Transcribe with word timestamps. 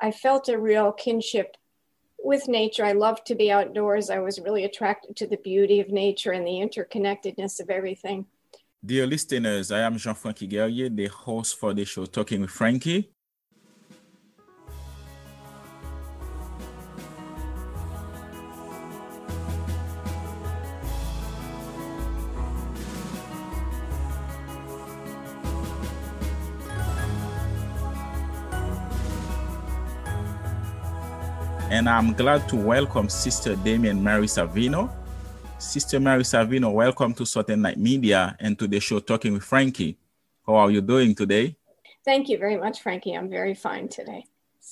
I 0.00 0.10
felt 0.10 0.48
a 0.48 0.58
real 0.58 0.92
kinship 0.92 1.56
with 2.22 2.48
nature. 2.48 2.84
I 2.84 2.92
loved 2.92 3.26
to 3.26 3.34
be 3.34 3.50
outdoors. 3.50 4.10
I 4.10 4.18
was 4.18 4.40
really 4.40 4.64
attracted 4.64 5.16
to 5.16 5.26
the 5.26 5.36
beauty 5.36 5.80
of 5.80 5.88
nature 5.90 6.32
and 6.32 6.46
the 6.46 6.60
interconnectedness 6.60 7.60
of 7.60 7.70
everything. 7.70 8.26
Dear 8.84 9.06
listeners, 9.06 9.70
I 9.70 9.80
am 9.80 9.98
Jean 9.98 10.14
Frankie 10.14 10.46
Guerrier, 10.46 10.88
the 10.88 11.06
host 11.08 11.58
for 11.58 11.74
the 11.74 11.84
show 11.84 12.06
Talking 12.06 12.40
with 12.40 12.50
Frankie. 12.50 13.10
And 31.80 31.88
I'm 31.88 32.12
glad 32.12 32.46
to 32.50 32.56
welcome 32.56 33.08
Sister 33.08 33.56
Damien 33.56 34.04
Mary 34.04 34.26
Savino. 34.26 34.92
Sister 35.58 35.98
Mary 35.98 36.24
Savino, 36.24 36.70
welcome 36.70 37.14
to 37.14 37.24
Salt 37.24 37.48
and 37.48 37.62
Light 37.62 37.78
Media 37.78 38.36
and 38.38 38.58
to 38.58 38.68
the 38.68 38.78
show 38.78 39.00
Talking 39.00 39.32
with 39.32 39.44
Frankie. 39.44 39.96
How 40.46 40.56
are 40.56 40.70
you 40.70 40.82
doing 40.82 41.14
today? 41.14 41.56
Thank 42.04 42.28
you 42.28 42.36
very 42.36 42.58
much, 42.58 42.82
Frankie. 42.82 43.14
I'm 43.14 43.30
very 43.30 43.54
fine 43.54 43.88
today. 43.88 44.26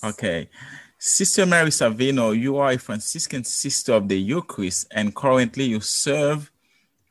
Okay. 0.04 0.50
Sister 0.98 1.46
Mary 1.46 1.70
Savino, 1.70 2.38
you 2.38 2.58
are 2.58 2.72
a 2.72 2.78
Franciscan 2.78 3.42
sister 3.42 3.94
of 3.94 4.06
the 4.06 4.20
Eucharist, 4.20 4.88
and 4.90 5.16
currently 5.16 5.64
you 5.64 5.80
serve 5.80 6.52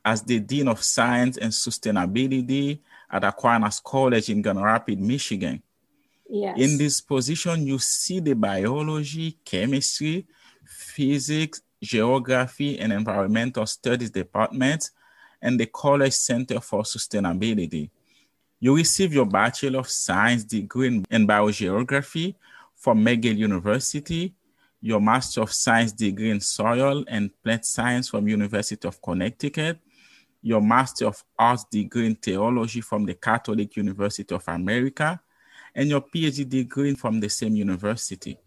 as 0.06 0.22
the 0.22 0.40
Dean 0.40 0.68
of 0.68 0.84
Science 0.84 1.38
and 1.38 1.52
Sustainability 1.52 2.82
at 3.10 3.24
Aquinas 3.24 3.80
College 3.80 4.30
in 4.30 4.44
Grand 4.44 4.62
Rapids, 4.62 5.02
Michigan. 5.02 5.64
Yes. 6.30 6.60
In 6.60 6.78
this 6.78 7.02
position, 7.02 7.66
you 7.66 7.80
see 7.80 8.20
the 8.20 8.34
biology, 8.34 9.38
chemistry, 9.46 10.28
physics, 10.66 11.62
geography, 11.82 12.80
and 12.80 12.92
environmental 12.92 13.66
studies 13.66 14.10
departments 14.10 14.92
and 15.42 15.60
the 15.60 15.66
College 15.68 16.14
Center 16.14 16.60
for 16.60 16.84
Sustainability. 16.84 17.90
You 18.60 18.76
receive 18.76 19.14
your 19.14 19.26
Bachelor 19.26 19.80
of 19.80 19.90
Science 19.90 20.44
degree 20.44 21.04
in 21.10 21.28
biogeography 21.28 22.36
from 22.76 23.06
McGill 23.06 23.38
University, 23.38 24.34
your 24.82 25.00
Master 25.00 25.42
of 25.42 25.52
Science 25.54 25.92
degree 25.92 26.32
in 26.32 26.42
soil 26.42 27.04
and 27.08 27.32
plant 27.44 27.66
science 27.66 28.10
from 28.10 28.28
University 28.28 28.88
of 28.88 29.02
Connecticut, 29.02 29.80
your 30.42 30.62
Master 30.62 31.06
of 31.08 31.24
Arts 31.38 31.66
degree 31.66 32.08
in 32.08 32.16
theology 32.16 32.82
from 32.82 33.06
the 33.06 33.14
Catholic 33.14 33.76
University 33.76 34.34
of 34.34 34.44
America, 34.48 35.20
and 35.78 35.90
your 35.90 36.02
PhD 36.02 36.50
degree 36.50 36.96
from 36.96 37.20
the 37.20 37.30
same 37.30 37.56
university. 37.56 38.40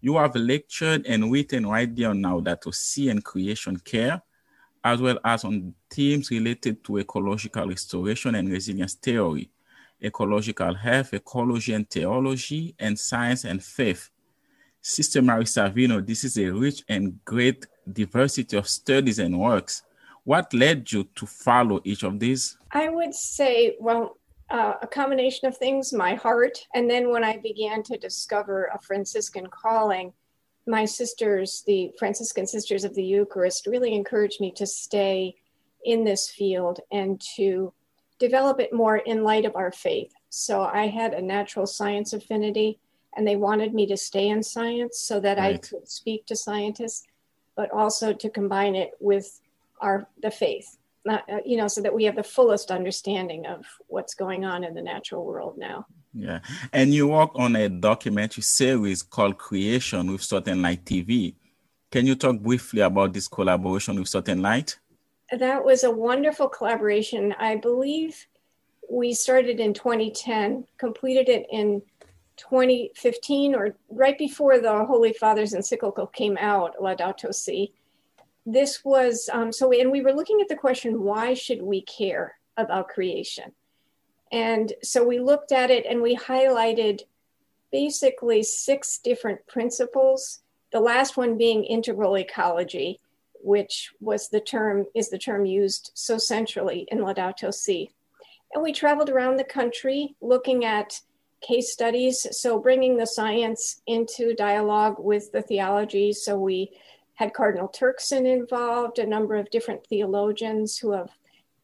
You 0.00 0.16
have 0.16 0.34
lectured 0.34 1.04
and 1.06 1.30
written 1.30 1.66
right 1.66 1.94
there 1.94 2.14
now 2.14 2.38
on 2.38 2.44
Laudato 2.44 2.74
Si 2.74 3.10
and 3.10 3.22
creation 3.22 3.76
care, 3.76 4.22
as 4.82 5.02
well 5.02 5.18
as 5.22 5.44
on 5.44 5.74
themes 5.90 6.30
related 6.30 6.82
to 6.84 6.98
ecological 6.98 7.68
restoration 7.68 8.34
and 8.36 8.48
resilience 8.48 8.94
theory, 8.94 9.50
ecological 10.02 10.74
health, 10.74 11.12
ecology 11.12 11.74
and 11.74 11.90
theology, 11.90 12.74
and 12.78 12.98
science 12.98 13.44
and 13.44 13.62
faith. 13.62 14.08
Sister 14.80 15.20
Mary 15.20 15.44
Savino, 15.44 16.06
this 16.06 16.24
is 16.24 16.38
a 16.38 16.48
rich 16.48 16.84
and 16.88 17.22
great 17.26 17.66
diversity 17.92 18.56
of 18.56 18.66
studies 18.66 19.18
and 19.18 19.38
works. 19.38 19.82
What 20.24 20.54
led 20.54 20.90
you 20.90 21.04
to 21.16 21.26
follow 21.26 21.82
each 21.84 22.02
of 22.02 22.18
these? 22.18 22.56
I 22.70 22.88
would 22.88 23.14
say, 23.14 23.76
well, 23.78 24.16
uh, 24.50 24.74
a 24.80 24.86
combination 24.86 25.48
of 25.48 25.56
things 25.56 25.92
my 25.92 26.14
heart 26.14 26.66
and 26.74 26.88
then 26.88 27.10
when 27.10 27.24
i 27.24 27.36
began 27.38 27.82
to 27.82 27.96
discover 27.98 28.70
a 28.74 28.80
franciscan 28.80 29.46
calling 29.46 30.12
my 30.66 30.84
sisters 30.84 31.62
the 31.66 31.92
franciscan 31.98 32.46
sisters 32.46 32.84
of 32.84 32.94
the 32.94 33.02
eucharist 33.02 33.66
really 33.66 33.94
encouraged 33.94 34.40
me 34.40 34.52
to 34.52 34.66
stay 34.66 35.34
in 35.84 36.04
this 36.04 36.30
field 36.30 36.80
and 36.92 37.20
to 37.36 37.72
develop 38.18 38.60
it 38.60 38.72
more 38.72 38.98
in 38.98 39.24
light 39.24 39.44
of 39.44 39.56
our 39.56 39.72
faith 39.72 40.12
so 40.30 40.62
i 40.62 40.86
had 40.86 41.12
a 41.12 41.22
natural 41.22 41.66
science 41.66 42.12
affinity 42.12 42.78
and 43.16 43.26
they 43.26 43.36
wanted 43.36 43.74
me 43.74 43.86
to 43.86 43.96
stay 43.96 44.28
in 44.28 44.42
science 44.42 45.00
so 45.00 45.18
that 45.18 45.38
right. 45.38 45.54
i 45.54 45.58
could 45.58 45.88
speak 45.88 46.24
to 46.26 46.36
scientists 46.36 47.04
but 47.56 47.70
also 47.72 48.12
to 48.12 48.30
combine 48.30 48.76
it 48.76 48.92
with 49.00 49.40
our 49.80 50.06
the 50.22 50.30
faith 50.30 50.78
uh, 51.08 51.20
you 51.44 51.56
know, 51.56 51.68
so 51.68 51.80
that 51.80 51.94
we 51.94 52.04
have 52.04 52.16
the 52.16 52.22
fullest 52.22 52.70
understanding 52.70 53.46
of 53.46 53.64
what's 53.86 54.14
going 54.14 54.44
on 54.44 54.64
in 54.64 54.74
the 54.74 54.82
natural 54.82 55.24
world 55.24 55.56
now. 55.56 55.86
Yeah. 56.12 56.40
And 56.72 56.94
you 56.94 57.08
work 57.08 57.30
on 57.34 57.56
a 57.56 57.68
documentary 57.68 58.42
series 58.42 59.02
called 59.02 59.38
Creation 59.38 60.10
with 60.10 60.22
Salt 60.22 60.48
and 60.48 60.62
Light 60.62 60.84
TV. 60.84 61.34
Can 61.90 62.06
you 62.06 62.14
talk 62.14 62.40
briefly 62.40 62.80
about 62.80 63.12
this 63.12 63.28
collaboration 63.28 63.98
with 63.98 64.08
Salt 64.08 64.28
and 64.28 64.42
Light? 64.42 64.78
That 65.30 65.64
was 65.64 65.84
a 65.84 65.90
wonderful 65.90 66.48
collaboration. 66.48 67.34
I 67.38 67.56
believe 67.56 68.26
we 68.90 69.12
started 69.12 69.60
in 69.60 69.74
2010, 69.74 70.64
completed 70.78 71.28
it 71.28 71.46
in 71.50 71.82
2015 72.36 73.54
or 73.54 73.76
right 73.88 74.18
before 74.18 74.58
the 74.58 74.84
Holy 74.84 75.12
Father's 75.12 75.54
encyclical 75.54 76.06
came 76.06 76.36
out, 76.38 76.76
Laudato 76.80 77.34
Si 77.34 77.72
this 78.46 78.84
was 78.84 79.28
um, 79.32 79.52
so 79.52 79.72
and 79.72 79.90
we 79.90 80.00
were 80.00 80.12
looking 80.12 80.40
at 80.40 80.48
the 80.48 80.56
question 80.56 81.02
why 81.02 81.34
should 81.34 81.60
we 81.60 81.82
care 81.82 82.38
about 82.56 82.88
creation? 82.88 83.52
And 84.32 84.72
so 84.82 85.04
we 85.04 85.18
looked 85.20 85.52
at 85.52 85.70
it 85.70 85.84
and 85.86 86.00
we 86.00 86.16
highlighted 86.16 87.02
basically 87.70 88.42
six 88.42 88.98
different 88.98 89.46
principles 89.46 90.40
the 90.72 90.80
last 90.80 91.16
one 91.16 91.36
being 91.36 91.64
integral 91.64 92.16
ecology 92.16 93.00
which 93.42 93.92
was 94.00 94.28
the 94.28 94.40
term 94.40 94.86
is 94.94 95.10
the 95.10 95.18
term 95.18 95.44
used 95.44 95.90
so 95.94 96.16
centrally 96.16 96.86
in 96.90 96.98
laudato 96.98 97.52
si 97.52 97.90
and 98.54 98.62
we 98.62 98.72
traveled 98.72 99.10
around 99.10 99.36
the 99.36 99.44
country 99.44 100.14
looking 100.20 100.64
at 100.64 101.00
case 101.40 101.72
studies 101.72 102.26
so 102.30 102.58
bringing 102.58 102.96
the 102.96 103.06
science 103.06 103.82
into 103.86 104.34
dialogue 104.34 104.96
with 104.98 105.30
the 105.32 105.42
theology. 105.42 106.12
So 106.12 106.38
we 106.38 106.72
had 107.16 107.34
Cardinal 107.34 107.68
Turkson 107.68 108.26
involved, 108.26 108.98
a 108.98 109.06
number 109.06 109.36
of 109.36 109.50
different 109.50 109.86
theologians 109.86 110.78
who 110.78 110.92
have 110.92 111.10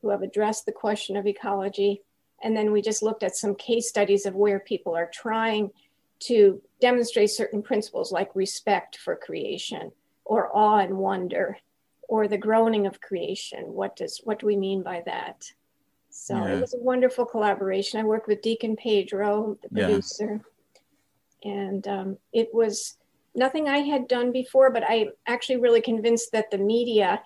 who 0.01 0.09
have 0.09 0.23
addressed 0.23 0.67
the 0.67 0.73
question 0.73 1.17
of 1.17 1.27
ecology. 1.27 2.03
And 2.43 2.57
then 2.57 2.73
we 2.73 2.83
just 2.83 3.05
looked 3.05 3.23
at 3.23 3.37
some 3.37 3.55
case 3.55 3.89
studies 3.89 4.27
of 4.27 4.35
where 4.35 4.59
people 4.59 4.97
are 4.97 5.09
trying 5.13 5.71
to 6.25 6.61
demonstrate 6.81 7.31
certain 7.31 7.63
principles 7.63 8.11
like 8.11 8.35
respect 8.35 8.97
for 8.97 9.15
creation 9.15 9.93
or 10.25 10.55
awe 10.57 10.79
and 10.79 10.97
wonder 10.97 11.57
or 12.09 12.27
the 12.27 12.37
groaning 12.37 12.87
of 12.87 13.01
creation. 13.01 13.73
What 13.73 13.95
does 13.97 14.21
what 14.25 14.41
do 14.41 14.47
we 14.47 14.57
mean 14.57 14.83
by 14.83 15.03
that? 15.07 15.45
So 16.11 16.37
yeah. 16.37 16.57
it 16.57 16.61
was 16.61 16.75
a 16.75 16.79
wonderful 16.79 17.25
collaboration. 17.25 18.01
I 18.01 18.05
worked 18.05 18.29
with 18.29 18.43
Deacon 18.43 18.77
Pedro, 18.77 19.57
the 19.63 19.69
producer, 19.69 20.41
yeah. 21.43 21.53
and 21.53 21.89
um, 21.89 22.19
it 22.33 22.51
was 22.53 22.97
nothing 23.35 23.69
I 23.69 23.79
had 23.79 24.09
done 24.09 24.33
before, 24.33 24.71
but 24.71 24.85
I'm 24.89 25.11
actually 25.27 25.57
really 25.57 25.81
convinced 25.81 26.33
that 26.33 26.51
the 26.51 26.59
media, 26.59 27.23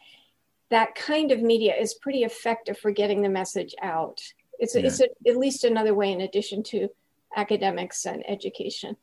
that 0.71 0.94
kind 0.94 1.33
of 1.33 1.41
media, 1.41 1.75
is 1.75 1.94
pretty 1.94 2.22
effective 2.25 2.78
for 2.78 2.91
getting 2.91 3.22
the 3.22 3.28
message 3.28 3.75
out. 3.83 4.21
It's, 4.59 4.75
yeah. 4.75 4.87
it's 4.87 5.00
a, 5.00 5.09
at 5.28 5.37
least 5.37 5.65
another 5.65 5.94
way 5.94 6.12
in 6.12 6.21
addition 6.22 6.62
to 6.65 6.89
academics 7.34 8.06
and 8.06 8.28
education. 8.28 8.97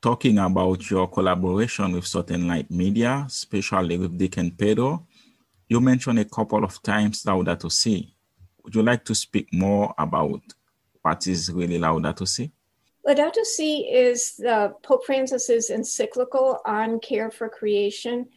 Talking 0.00 0.38
about 0.38 0.90
your 0.90 1.06
collaboration 1.06 1.92
with 1.92 2.06
Salt 2.06 2.30
and 2.30 2.48
Light 2.48 2.70
Media, 2.70 3.24
especially 3.26 3.98
with 3.98 4.18
Deacon 4.18 4.50
Pedro, 4.50 5.06
you 5.68 5.80
mentioned 5.80 6.18
a 6.18 6.24
couple 6.24 6.64
of 6.64 6.82
times 6.82 7.22
Laudato 7.22 7.70
Si. 7.70 8.12
Would 8.64 8.74
you 8.74 8.82
like 8.82 9.04
to 9.04 9.14
speak 9.14 9.48
more 9.52 9.94
about 9.96 10.40
what 11.02 11.26
is 11.26 11.50
really 11.52 11.78
Laudato 11.78 12.26
Si? 12.26 12.50
Laudato 13.06 13.44
Si 13.44 13.88
is 13.92 14.36
the 14.36 14.74
Pope 14.82 15.04
Francis's 15.04 15.70
encyclical 15.70 16.60
on 16.64 17.00
care 17.00 17.30
for 17.30 17.48
creation. 17.48 18.28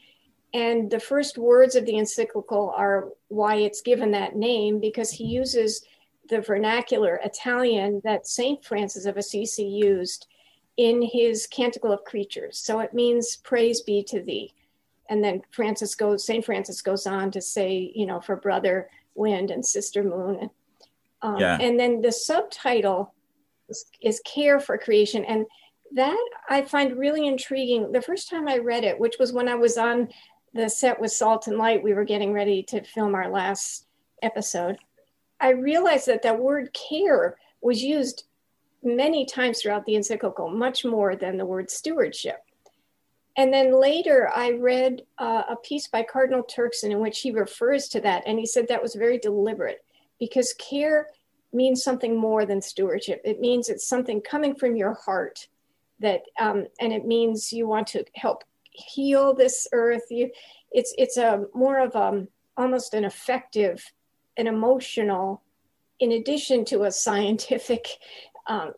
And 0.54 0.90
the 0.90 1.00
first 1.00 1.38
words 1.38 1.76
of 1.76 1.86
the 1.86 1.98
encyclical 1.98 2.74
are 2.76 3.10
why 3.28 3.56
it's 3.56 3.82
given 3.82 4.12
that 4.12 4.36
name, 4.36 4.80
because 4.80 5.12
he 5.12 5.26
uses 5.26 5.86
the 6.30 6.42
vernacular 6.42 7.20
Italian 7.24 8.02
that 8.04 8.26
St. 8.26 8.64
Francis 8.64 9.06
of 9.06 9.18
Assisi 9.18 9.66
used 9.66 10.28
in 10.78 11.02
his 11.02 11.48
Canticle 11.48 11.92
of 11.92 12.04
Creatures. 12.04 12.58
So 12.58 12.80
it 12.80 12.94
means 12.94 13.38
praise 13.38 13.82
be 13.82 14.04
to 14.04 14.22
thee. 14.22 14.54
And 15.10 15.24
then 15.24 15.42
Francis 15.52 15.94
goes, 15.94 16.26
St. 16.26 16.44
Francis 16.44 16.82
goes 16.82 17.06
on 17.06 17.32
to 17.32 17.42
say, 17.42 17.92
you 17.94 18.06
know, 18.06 18.20
for 18.20 18.36
brother 18.36 18.90
wind 19.14 19.52
and 19.52 19.66
sister 19.66 20.04
moon. 20.04 20.50
Um, 21.22 21.38
yeah. 21.38 21.58
And 21.62 21.80
then 21.80 22.02
the 22.02 22.12
subtitle 22.12 23.14
is 24.02 24.22
care 24.26 24.60
for 24.60 24.78
creation. 24.78 25.26
And 25.26 25.46
that 25.94 26.30
I 26.50 26.64
find 26.64 26.98
really 26.98 27.28
intriguing. 27.28 27.92
The 27.92 28.02
first 28.02 28.30
time 28.30 28.48
I 28.48 28.58
read 28.58 28.84
it, 28.84 29.00
which 29.00 29.16
was 29.20 29.34
when 29.34 29.48
I 29.48 29.56
was 29.56 29.78
on 29.78 30.10
the 30.54 30.70
set 30.70 31.00
with 31.00 31.12
Salt 31.12 31.48
and 31.48 31.58
Light, 31.58 31.84
we 31.84 31.94
were 31.94 32.06
getting 32.06 32.34
ready 32.34 32.64
to 32.64 32.84
film 32.84 33.16
our 33.16 33.30
last 33.30 33.88
episode. 34.22 34.78
I 35.40 35.50
realized 35.50 36.08
that 36.08 36.24
that 36.24 36.40
word 36.40 36.74
care 36.74 37.38
was 37.62 37.84
used 37.84 38.26
many 38.84 39.26
times 39.26 39.62
throughout 39.62 39.86
the 39.86 39.96
encyclical, 39.96 40.50
much 40.50 40.86
more 40.86 41.16
than 41.16 41.38
the 41.38 41.46
word 41.46 41.70
stewardship. 41.70 42.38
And 43.38 43.54
then 43.54 43.80
later, 43.80 44.32
I 44.34 44.52
read 44.52 45.02
uh, 45.18 45.44
a 45.50 45.56
piece 45.58 45.88
by 45.88 46.04
Cardinal 46.04 46.44
Turkson 46.44 46.92
in 46.92 47.00
which 47.00 47.20
he 47.20 47.32
refers 47.32 47.90
to 47.90 48.00
that. 48.02 48.24
And 48.26 48.40
he 48.40 48.46
said 48.46 48.68
that 48.68 48.82
was 48.82 48.96
very 48.96 49.18
deliberate 49.18 49.84
because 50.20 50.54
care 50.54 51.08
means 51.56 51.84
something 51.84 52.18
more 52.18 52.46
than 52.46 52.62
stewardship. 52.62 53.22
It 53.24 53.40
means 53.40 53.70
it's 53.70 53.88
something 53.88 54.22
coming 54.22 54.56
from 54.56 54.76
your 54.76 54.94
heart 54.94 55.48
that, 56.00 56.22
um, 56.40 56.68
and 56.80 56.92
it 56.94 57.06
means 57.06 57.54
you 57.54 57.68
want 57.68 57.88
to 57.88 58.06
help 58.16 58.44
heal 58.72 59.34
this 59.34 59.68
earth. 59.72 60.04
You, 60.10 60.30
it's 60.72 60.94
it's 60.98 61.18
a 61.18 61.46
more 61.54 61.80
of 61.80 61.96
a 61.96 62.04
um, 62.04 62.28
almost 62.58 62.94
an 62.94 63.06
effective, 63.06 63.92
an 64.38 64.48
emotional, 64.48 65.42
in 66.00 66.14
addition 66.14 66.66
to 66.66 66.84
a 66.84 66.92
scientific 66.92 67.88
um, 68.48 68.74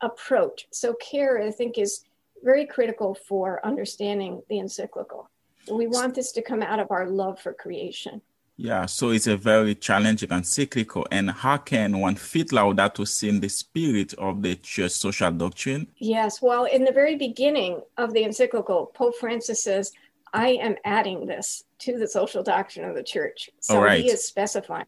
approach. 0.00 0.66
So 0.70 0.94
care, 0.94 1.42
I 1.42 1.50
think, 1.50 1.78
is 1.78 2.04
very 2.44 2.66
critical 2.66 3.14
for 3.26 3.64
understanding 3.66 4.42
the 4.48 4.58
encyclical. 4.58 5.30
We 5.70 5.86
want 5.86 6.14
this 6.14 6.32
to 6.32 6.42
come 6.42 6.62
out 6.62 6.78
of 6.78 6.90
our 6.90 7.08
love 7.08 7.40
for 7.40 7.52
creation. 7.52 8.22
Yeah, 8.60 8.86
so 8.86 9.10
it's 9.10 9.28
a 9.28 9.36
very 9.36 9.76
challenging 9.76 10.30
encyclical. 10.30 11.06
And 11.12 11.30
how 11.30 11.58
can 11.58 12.00
one 12.00 12.16
fit 12.16 12.48
Laudato 12.48 13.06
Si 13.06 13.28
in 13.28 13.38
the 13.38 13.48
spirit 13.48 14.14
of 14.14 14.42
the 14.42 14.56
church 14.56 14.90
social 14.90 15.30
doctrine? 15.30 15.86
Yes, 15.98 16.42
well, 16.42 16.64
in 16.64 16.82
the 16.82 16.90
very 16.90 17.14
beginning 17.14 17.80
of 17.96 18.12
the 18.12 18.24
encyclical, 18.24 18.86
Pope 18.86 19.14
Francis 19.20 19.62
says, 19.62 19.92
I 20.32 20.48
am 20.48 20.74
adding 20.84 21.24
this 21.24 21.62
to 21.80 21.98
the 21.98 22.08
social 22.08 22.42
doctrine 22.42 22.84
of 22.84 22.96
the 22.96 23.02
church. 23.02 23.48
So 23.60 23.80
right. 23.80 24.02
he 24.02 24.10
is 24.10 24.24
specifying. 24.24 24.86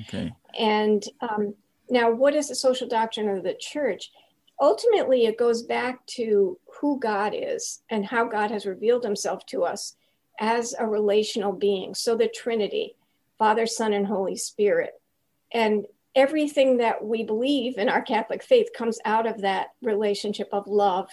Okay. 0.00 0.32
And 0.58 1.04
um, 1.20 1.54
now, 1.90 2.10
what 2.10 2.34
is 2.34 2.48
the 2.48 2.54
social 2.54 2.88
doctrine 2.88 3.28
of 3.28 3.42
the 3.42 3.54
church? 3.54 4.10
Ultimately, 4.58 5.26
it 5.26 5.36
goes 5.36 5.62
back 5.62 6.04
to 6.06 6.58
who 6.80 6.98
God 6.98 7.34
is 7.36 7.82
and 7.90 8.06
how 8.06 8.24
God 8.24 8.50
has 8.50 8.64
revealed 8.64 9.04
himself 9.04 9.44
to 9.46 9.64
us 9.64 9.96
as 10.38 10.74
a 10.78 10.86
relational 10.86 11.52
being. 11.52 11.94
So, 11.94 12.16
the 12.16 12.28
Trinity, 12.28 12.96
Father, 13.40 13.66
Son, 13.66 13.94
and 13.94 14.06
Holy 14.06 14.36
Spirit. 14.36 14.92
And 15.50 15.86
everything 16.14 16.76
that 16.76 17.02
we 17.02 17.24
believe 17.24 17.78
in 17.78 17.88
our 17.88 18.02
Catholic 18.02 18.42
faith 18.42 18.68
comes 18.76 18.98
out 19.06 19.26
of 19.26 19.40
that 19.40 19.68
relationship 19.80 20.50
of 20.52 20.66
love 20.66 21.08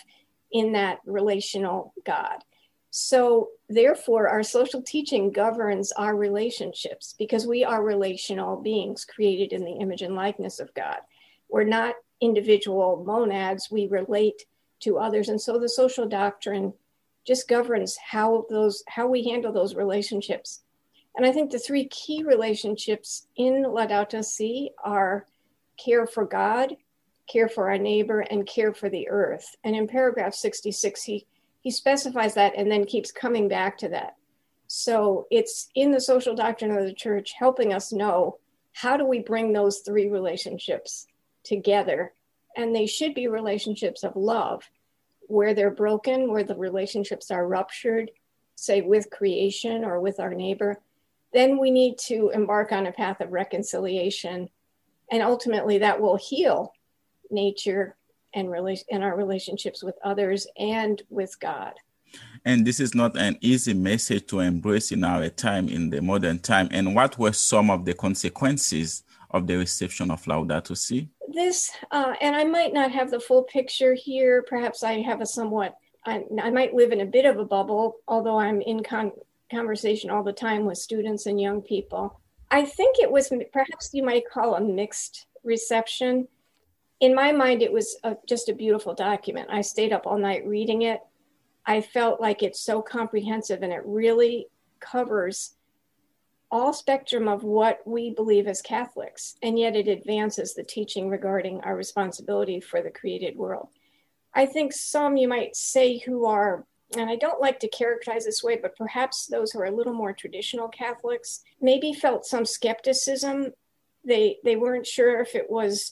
in 0.52 0.74
that 0.74 1.00
relational 1.06 1.94
God. 2.06 2.44
So, 2.90 3.50
therefore, 3.70 4.28
our 4.28 4.44
social 4.44 4.82
teaching 4.82 5.32
governs 5.32 5.94
our 5.94 6.18
relationships 6.18 7.16
because 7.18 7.48
we 7.48 7.64
are 7.64 7.82
relational 7.82 8.62
beings 8.62 9.06
created 9.06 9.54
in 9.54 9.64
the 9.64 9.78
image 9.80 10.02
and 10.02 10.16
likeness 10.16 10.60
of 10.60 10.74
God. 10.74 10.98
We're 11.50 11.64
not 11.64 11.96
individual 12.20 13.06
monads, 13.06 13.72
we 13.72 13.88
relate 13.88 14.44
to 14.82 14.98
others. 14.98 15.30
And 15.30 15.40
so 15.40 15.58
the 15.58 15.70
social 15.70 16.10
doctrine 16.10 16.74
just 17.26 17.48
governs 17.48 17.96
how 17.98 18.46
those 18.50 18.84
how 18.90 19.08
we 19.08 19.24
handle 19.24 19.54
those 19.54 19.76
relationships. 19.76 20.64
And 21.18 21.26
I 21.26 21.32
think 21.32 21.52
the 21.52 21.60
three 21.60 21.88
key 21.88 22.24
relationships 22.24 23.28
in 23.36 23.64
Laudato 23.64 24.24
Si 24.24 24.70
are 24.84 25.26
care 25.76 26.06
for 26.06 26.26
God, 26.26 26.78
care 27.28 27.50
for 27.50 27.70
our 27.70 27.80
neighbor, 27.80 28.20
and 28.22 28.46
care 28.46 28.72
for 28.72 28.88
the 28.88 29.10
earth. 29.10 29.56
And 29.64 29.76
in 29.76 29.88
paragraph 29.88 30.36
66, 30.36 31.04
he 31.04 31.26
he 31.62 31.72
specifies 31.72 32.36
that 32.36 32.54
and 32.56 32.72
then 32.72 32.86
keeps 32.86 33.12
coming 33.12 33.50
back 33.50 33.78
to 33.80 33.90
that. 33.90 34.16
So 34.68 35.28
it's 35.32 35.70
in 35.76 35.92
the 35.92 36.00
social 36.00 36.36
doctrine 36.36 36.72
of 36.72 36.86
the 36.86 36.94
church 36.94 37.34
helping 37.34 37.74
us 37.74 37.92
know 37.92 38.38
how 38.74 38.96
do 38.96 39.06
we 39.06 39.20
bring 39.20 39.52
those 39.52 39.80
three 39.80 40.08
relationships 40.08 41.08
together. 41.44 42.14
And 42.56 42.76
they 42.76 42.86
should 42.86 43.16
be 43.16 43.28
relationships 43.28 44.04
of 44.04 44.16
love. 44.16 44.64
Where 45.28 45.54
they're 45.54 45.72
broken, 45.72 46.32
where 46.32 46.44
the 46.44 46.56
relationships 46.56 47.32
are 47.32 47.46
ruptured, 47.46 48.12
say 48.56 48.82
with 48.82 49.10
creation 49.10 49.84
or 49.84 50.00
with 50.00 50.22
our 50.22 50.34
neighbor, 50.34 50.80
then 51.34 51.58
we 51.58 51.72
need 51.72 51.98
to 52.00 52.30
embark 52.34 52.72
on 52.72 52.88
a 52.88 52.92
path 52.92 53.22
of 53.22 53.32
reconciliation. 53.32 54.50
And 55.12 55.24
ultimately, 55.24 55.78
that 55.80 56.00
will 56.02 56.18
heal 56.18 56.74
nature 57.30 57.96
and 58.34 58.48
rela- 58.48 58.84
in 58.90 59.04
our 59.04 59.16
relationships 59.16 59.84
with 59.84 59.96
others 60.04 60.48
and 60.58 61.02
with 61.10 61.40
God. 61.40 61.74
And 62.46 62.66
this 62.66 62.80
is 62.80 62.96
not 62.96 63.18
an 63.18 63.38
easy 63.42 63.74
message 63.74 64.28
to 64.28 64.40
embrace 64.40 64.92
in 64.92 65.04
our 65.04 65.30
time, 65.30 65.68
in 65.70 65.90
the 65.90 66.02
modern 66.02 66.40
time. 66.40 66.70
And 66.72 66.96
what 66.96 67.18
were 67.18 67.34
some 67.34 67.70
of 67.70 67.86
the 67.86 67.94
consequences 67.94 69.04
of 69.32 69.48
the 69.48 69.58
reception 69.58 70.12
of 70.12 70.24
Laudato 70.24 70.76
Si? 70.78 71.10
This, 71.34 71.72
uh, 71.92 72.14
and 72.22 72.36
I 72.36 72.46
might 72.46 72.74
not 72.74 72.92
have 72.92 73.12
the 73.12 73.20
full 73.20 73.44
picture 73.44 73.94
here. 73.94 74.46
Perhaps 74.48 74.84
I 74.84 75.02
have 75.02 75.20
a 75.20 75.26
somewhat, 75.26 75.76
I, 76.06 76.24
I 76.42 76.50
might 76.50 76.74
live 76.74 76.94
in 76.94 77.02
a 77.02 77.06
bit 77.06 77.26
of 77.26 77.38
a 77.38 77.46
bubble, 77.46 77.98
although 78.08 78.40
I'm 78.40 78.62
in 78.62 78.82
con- 78.84 79.12
conversation 79.52 80.10
all 80.10 80.24
the 80.24 80.34
time 80.34 80.66
with 80.66 80.78
students 80.78 81.26
and 81.26 81.40
young 81.40 81.62
people. 81.62 82.20
I 82.52 82.66
think 82.66 82.98
it 83.00 83.12
was 83.12 83.32
perhaps 83.52 83.90
you 83.94 84.04
might 84.04 84.30
call 84.30 84.56
a 84.56 84.62
mixed 84.62 85.28
reception 85.44 86.28
in 87.00 87.14
my 87.14 87.32
mind, 87.32 87.62
it 87.62 87.72
was 87.72 87.98
a, 88.04 88.16
just 88.28 88.50
a 88.50 88.56
beautiful 88.56 88.94
document. 88.94 89.50
I 89.52 89.62
stayed 89.62 89.94
up 89.94 90.08
all 90.08 90.18
night 90.18 90.48
reading 90.48 90.84
it. 90.84 91.00
I 91.66 91.82
felt 91.82 92.22
like 92.22 92.42
it's 92.42 92.62
so 92.62 92.82
comprehensive 92.82 93.62
and 93.62 93.72
it 93.72 93.84
really 93.86 94.48
covers 94.80 95.54
all 96.50 96.72
spectrum 96.72 97.28
of 97.28 97.44
what 97.44 97.82
we 97.86 98.10
believe 98.10 98.48
as 98.48 98.62
Catholics, 98.62 99.36
and 99.44 99.60
yet 99.60 99.76
it 99.76 99.90
advances 99.90 100.54
the 100.54 100.64
teaching 100.64 101.10
regarding 101.10 101.60
our 101.62 101.76
responsibility 101.76 102.62
for 102.62 102.82
the 102.82 102.90
created 102.90 103.36
world. 103.36 103.68
I 104.34 104.46
think 104.46 104.72
some 104.72 105.18
you 105.18 105.28
might 105.28 105.58
say 105.58 105.98
who 105.98 106.26
are, 106.26 106.66
and 106.96 107.10
I 107.10 107.16
don't 107.16 107.42
like 107.42 107.60
to 107.60 107.68
characterize 107.68 108.26
this 108.26 108.44
way, 108.44 108.58
but 108.62 108.76
perhaps 108.78 109.28
those 109.28 109.52
who 109.52 109.60
are 109.60 109.66
a 109.66 109.76
little 109.76 109.94
more 109.94 110.14
traditional 110.14 110.70
Catholics 110.70 111.42
maybe 111.62 111.92
felt 111.92 112.26
some 112.26 112.46
skepticism. 112.46 113.52
They 114.06 114.38
they 114.44 114.56
weren't 114.56 114.88
sure 114.88 115.20
if 115.20 115.36
it 115.36 115.50
was 115.50 115.92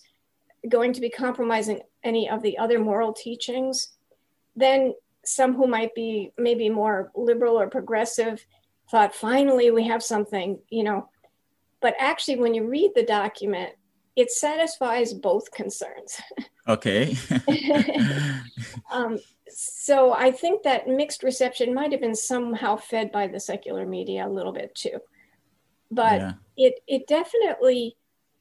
going 0.69 0.93
to 0.93 1.01
be 1.01 1.09
compromising 1.09 1.81
any 2.03 2.29
of 2.29 2.41
the 2.41 2.57
other 2.57 2.79
moral 2.79 3.13
teachings, 3.13 3.89
then 4.55 4.93
some 5.25 5.53
who 5.55 5.67
might 5.67 5.93
be 5.95 6.31
maybe 6.37 6.69
more 6.69 7.11
liberal 7.15 7.59
or 7.59 7.67
progressive 7.67 8.45
thought, 8.89 9.15
finally, 9.15 9.71
we 9.71 9.87
have 9.87 10.03
something, 10.03 10.59
you 10.69 10.83
know. 10.83 11.09
But 11.81 11.95
actually, 11.99 12.37
when 12.37 12.53
you 12.53 12.67
read 12.67 12.91
the 12.95 13.03
document, 13.03 13.71
it 14.15 14.31
satisfies 14.31 15.13
both 15.13 15.51
concerns. 15.51 16.21
Okay. 16.67 17.15
um, 18.91 19.19
so 19.49 20.13
I 20.13 20.31
think 20.31 20.63
that 20.63 20.87
mixed 20.87 21.23
reception 21.23 21.73
might 21.73 21.91
have 21.91 22.01
been 22.01 22.15
somehow 22.15 22.75
fed 22.75 23.11
by 23.11 23.27
the 23.27 23.39
secular 23.39 23.85
media 23.85 24.27
a 24.27 24.29
little 24.29 24.53
bit 24.53 24.73
too. 24.75 24.99
But 25.91 26.21
yeah. 26.21 26.33
it 26.57 26.79
it 26.87 27.07
definitely 27.07 27.95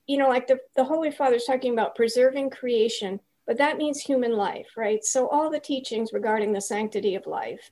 you 0.06 0.18
know, 0.18 0.28
like 0.28 0.46
the, 0.46 0.58
the 0.76 0.84
Holy 0.84 1.10
Father's 1.10 1.44
talking 1.44 1.72
about 1.72 1.94
preserving 1.94 2.50
creation, 2.50 3.20
but 3.46 3.58
that 3.58 3.78
means 3.78 4.00
human 4.00 4.32
life, 4.32 4.68
right? 4.76 5.04
So 5.04 5.28
all 5.28 5.50
the 5.50 5.60
teachings 5.60 6.12
regarding 6.12 6.52
the 6.52 6.60
sanctity 6.60 7.14
of 7.14 7.26
life, 7.26 7.70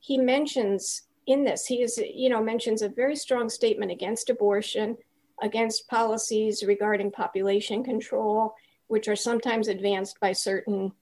he 0.00 0.18
mentions 0.18 1.02
in 1.26 1.44
this, 1.44 1.66
he 1.66 1.82
is, 1.82 1.98
you 1.98 2.28
know, 2.28 2.42
mentions 2.42 2.82
a 2.82 2.88
very 2.88 3.16
strong 3.16 3.48
statement 3.48 3.90
against 3.90 4.28
abortion, 4.30 4.96
against 5.42 5.88
policies 5.88 6.62
regarding 6.62 7.10
population 7.10 7.82
control, 7.82 8.54
which 8.88 9.08
are 9.08 9.16
sometimes 9.16 9.68
advanced 9.68 10.20
by 10.20 10.32
certain 10.32 10.92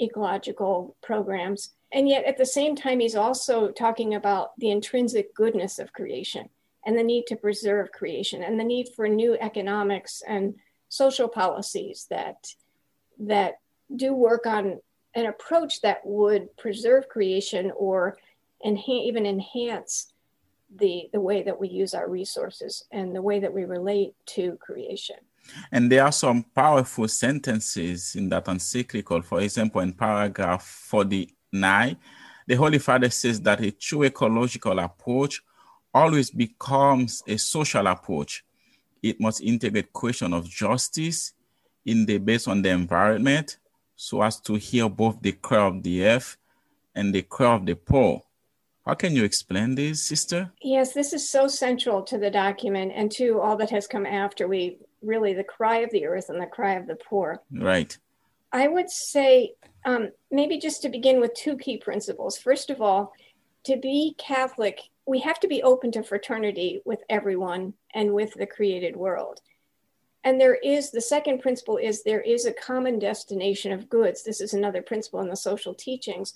ecological 0.00 0.96
programs. 1.02 1.70
And 1.92 2.08
yet 2.08 2.24
at 2.24 2.38
the 2.38 2.46
same 2.46 2.74
time, 2.74 3.00
he's 3.00 3.16
also 3.16 3.70
talking 3.70 4.14
about 4.14 4.58
the 4.58 4.70
intrinsic 4.70 5.34
goodness 5.34 5.78
of 5.78 5.92
creation 5.92 6.48
and 6.84 6.96
the 6.96 7.02
need 7.02 7.26
to 7.26 7.36
preserve 7.36 7.92
creation 7.92 8.42
and 8.42 8.58
the 8.58 8.64
need 8.64 8.88
for 8.94 9.08
new 9.08 9.36
economics 9.40 10.22
and 10.26 10.54
social 10.88 11.28
policies 11.28 12.06
that 12.10 12.54
that 13.18 13.60
do 13.94 14.14
work 14.14 14.46
on 14.46 14.80
an 15.14 15.26
approach 15.26 15.80
that 15.82 16.00
would 16.04 16.54
preserve 16.56 17.08
creation 17.08 17.70
or 17.76 18.16
enhance, 18.64 19.06
even 19.06 19.26
enhance 19.26 20.12
the 20.76 21.08
the 21.12 21.20
way 21.20 21.42
that 21.42 21.60
we 21.60 21.68
use 21.68 21.94
our 21.94 22.08
resources 22.08 22.84
and 22.90 23.14
the 23.14 23.22
way 23.22 23.40
that 23.40 23.52
we 23.52 23.64
relate 23.64 24.14
to 24.26 24.56
creation. 24.60 25.16
And 25.70 25.90
there 25.90 26.04
are 26.04 26.12
some 26.12 26.44
powerful 26.54 27.08
sentences 27.08 28.14
in 28.14 28.28
that 28.30 28.48
encyclical. 28.48 29.22
For 29.22 29.40
example, 29.40 29.80
in 29.80 29.92
paragraph 29.92 30.64
49, 30.64 31.96
the 32.46 32.54
Holy 32.54 32.78
Father 32.78 33.10
says 33.10 33.40
that 33.42 33.60
a 33.60 33.70
true 33.70 34.04
ecological 34.04 34.78
approach 34.78 35.42
always 35.94 36.30
becomes 36.30 37.22
a 37.26 37.36
social 37.36 37.86
approach. 37.86 38.44
It 39.02 39.20
must 39.20 39.40
integrate 39.40 39.92
question 39.92 40.32
of 40.32 40.48
justice 40.48 41.32
in 41.84 42.06
the 42.06 42.18
based 42.18 42.48
on 42.48 42.62
the 42.62 42.70
environment 42.70 43.58
so 43.96 44.22
as 44.22 44.40
to 44.40 44.54
hear 44.54 44.88
both 44.88 45.20
the 45.20 45.32
cry 45.32 45.66
of 45.66 45.82
the 45.82 46.04
earth 46.04 46.36
and 46.94 47.14
the 47.14 47.22
cry 47.22 47.54
of 47.54 47.66
the 47.66 47.74
poor. 47.74 48.22
How 48.86 48.94
can 48.94 49.14
you 49.14 49.24
explain 49.24 49.76
this, 49.76 50.02
sister? 50.02 50.50
Yes, 50.60 50.92
this 50.92 51.12
is 51.12 51.30
so 51.30 51.46
central 51.46 52.02
to 52.02 52.18
the 52.18 52.30
document 52.30 52.92
and 52.94 53.12
to 53.12 53.40
all 53.40 53.56
that 53.58 53.70
has 53.70 53.86
come 53.86 54.06
after. 54.06 54.48
We 54.48 54.78
really 55.02 55.34
the 55.34 55.44
cry 55.44 55.78
of 55.78 55.90
the 55.90 56.06
earth 56.06 56.28
and 56.28 56.40
the 56.40 56.46
cry 56.46 56.74
of 56.74 56.88
the 56.88 56.96
poor. 56.96 57.42
Right. 57.52 57.96
I 58.52 58.66
would 58.66 58.90
say 58.90 59.54
um, 59.84 60.10
maybe 60.30 60.58
just 60.58 60.82
to 60.82 60.88
begin 60.88 61.20
with 61.20 61.34
two 61.34 61.56
key 61.56 61.78
principles. 61.78 62.36
First 62.36 62.70
of 62.70 62.80
all, 62.80 63.12
to 63.64 63.76
be 63.76 64.16
Catholic, 64.18 64.80
we 65.06 65.20
have 65.20 65.38
to 65.40 65.48
be 65.48 65.62
open 65.62 65.92
to 65.92 66.02
fraternity 66.02 66.82
with 66.84 67.00
everyone 67.08 67.74
and 67.94 68.12
with 68.12 68.34
the 68.34 68.46
created 68.46 68.96
world. 68.96 69.40
And 70.24 70.40
there 70.40 70.56
is 70.56 70.90
the 70.90 71.00
second 71.00 71.40
principle 71.40 71.76
is 71.76 72.02
there 72.02 72.20
is 72.20 72.46
a 72.46 72.52
common 72.52 72.98
destination 72.98 73.72
of 73.72 73.88
goods. 73.88 74.22
This 74.22 74.40
is 74.40 74.54
another 74.54 74.82
principle 74.82 75.20
in 75.20 75.28
the 75.28 75.36
social 75.36 75.74
teachings. 75.74 76.34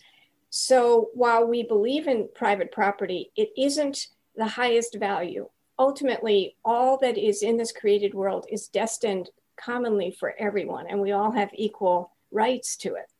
So 0.58 1.10
while 1.12 1.46
we 1.46 1.64
believe 1.64 2.08
in 2.08 2.30
private 2.34 2.72
property, 2.72 3.30
it 3.36 3.50
isn't 3.58 4.06
the 4.36 4.46
highest 4.46 4.96
value. 4.98 5.50
Ultimately, 5.78 6.56
all 6.64 6.96
that 7.02 7.18
is 7.18 7.42
in 7.42 7.58
this 7.58 7.72
created 7.72 8.14
world 8.14 8.46
is 8.50 8.68
destined 8.68 9.28
commonly 9.60 10.10
for 10.10 10.34
everyone, 10.38 10.86
and 10.86 11.02
we 11.02 11.12
all 11.12 11.30
have 11.32 11.50
equal 11.52 12.12
rights 12.30 12.74
to 12.78 12.94
it. 12.94 13.12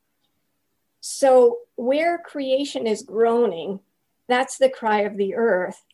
So, 0.99 1.59
where 1.75 2.17
creation 2.17 2.87
is 2.87 3.03
groaning, 3.03 3.81
that's 4.27 4.57
the 4.57 4.67
cry 4.67 5.01
of 5.01 5.15
the 5.15 5.35
earth. 5.35 5.85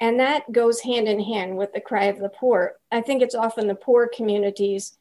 And 0.00 0.18
that 0.18 0.50
goes 0.50 0.80
hand 0.80 1.06
in 1.06 1.20
hand 1.20 1.56
with 1.56 1.74
the 1.74 1.80
cry 1.80 2.06
of 2.06 2.18
the 2.18 2.28
poor. 2.28 2.74
I 2.90 3.02
think 3.02 3.22
it's 3.22 3.36
often 3.36 3.68
the 3.68 3.76
poor 3.76 4.08
communities 4.12 4.98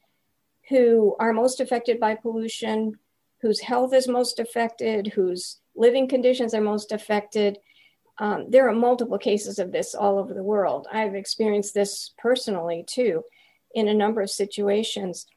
who 0.69 1.15
are 1.19 1.33
most 1.33 1.59
affected 1.59 1.99
by 1.99 2.13
pollution, 2.13 2.99
whose 3.45 3.59
health 3.59 3.93
is 3.93 4.07
most 4.07 4.39
affected, 4.39 5.05
whose 5.05 5.59
living 5.75 6.07
conditions 6.07 6.55
are 6.55 6.61
most 6.61 6.91
affected. 6.91 7.59
Um, 8.17 8.49
there 8.49 8.67
are 8.67 8.73
multiple 8.73 9.19
cases 9.19 9.59
of 9.59 9.71
this 9.71 9.93
all 9.93 10.17
over 10.17 10.33
the 10.33 10.41
world. 10.41 10.87
I've 10.91 11.13
experienced 11.13 11.75
this 11.75 12.11
personally 12.17 12.83
too 12.87 13.23
in 13.75 13.87
a 13.87 13.93
number 13.93 14.21
of 14.21 14.31
situations. 14.31 15.27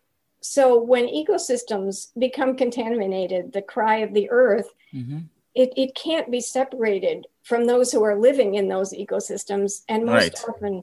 So 0.41 0.83
when 0.83 1.07
ecosystems 1.07 2.07
become 2.19 2.57
contaminated, 2.57 3.53
the 3.53 3.61
cry 3.61 3.97
of 3.99 4.15
the 4.15 4.31
earth, 4.31 4.71
mm-hmm. 4.95 5.19
it, 5.55 5.75
it 5.77 5.95
can't 5.95 6.31
be 6.31 6.41
separated 6.41 7.27
from 7.43 7.67
those 7.67 7.93
who 7.93 8.03
are 8.05 8.19
living 8.19 8.55
in 8.55 8.69
those 8.69 8.95
ecosystems. 8.95 9.83
And 9.87 10.07
most 10.07 10.15
right. 10.15 10.45
often, 10.49 10.83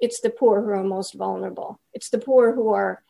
it's 0.00 0.20
the 0.20 0.30
poor 0.30 0.62
who 0.62 0.70
are 0.70 0.82
most 0.82 1.12
vulnerable. 1.12 1.78
It's 1.92 2.08
the 2.08 2.18
poor 2.18 2.54
who 2.54 2.70
are, 2.70 3.02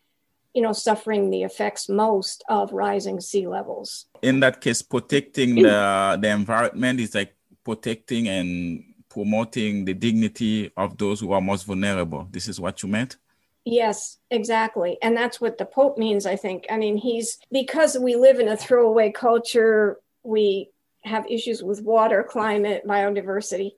you 0.54 0.62
know, 0.62 0.72
suffering 0.72 1.30
the 1.30 1.42
effects 1.42 1.88
most 1.88 2.44
of 2.48 2.72
rising 2.72 3.20
sea 3.20 3.46
levels. 3.46 4.06
In 4.22 4.40
that 4.40 4.60
case, 4.60 4.82
protecting 4.82 5.54
the, 5.56 6.18
the 6.20 6.28
environment 6.28 7.00
is 7.00 7.14
like 7.14 7.34
protecting 7.64 8.28
and 8.28 8.84
promoting 9.08 9.84
the 9.84 9.94
dignity 9.94 10.70
of 10.76 10.96
those 10.98 11.20
who 11.20 11.32
are 11.32 11.40
most 11.40 11.64
vulnerable. 11.64 12.28
This 12.30 12.48
is 12.48 12.60
what 12.60 12.82
you 12.82 12.88
meant? 12.88 13.16
Yes, 13.64 14.18
exactly. 14.30 14.98
And 15.02 15.16
that's 15.16 15.40
what 15.40 15.58
the 15.58 15.64
Pope 15.64 15.96
means, 15.96 16.26
I 16.26 16.36
think. 16.36 16.66
I 16.68 16.76
mean, 16.76 16.96
he's 16.96 17.38
because 17.50 17.96
we 17.96 18.16
live 18.16 18.40
in 18.40 18.48
a 18.48 18.56
throwaway 18.56 19.12
culture, 19.12 19.98
we 20.22 20.70
have 21.04 21.26
issues 21.30 21.62
with 21.62 21.82
water, 21.82 22.24
climate, 22.28 22.82
biodiversity, 22.86 23.72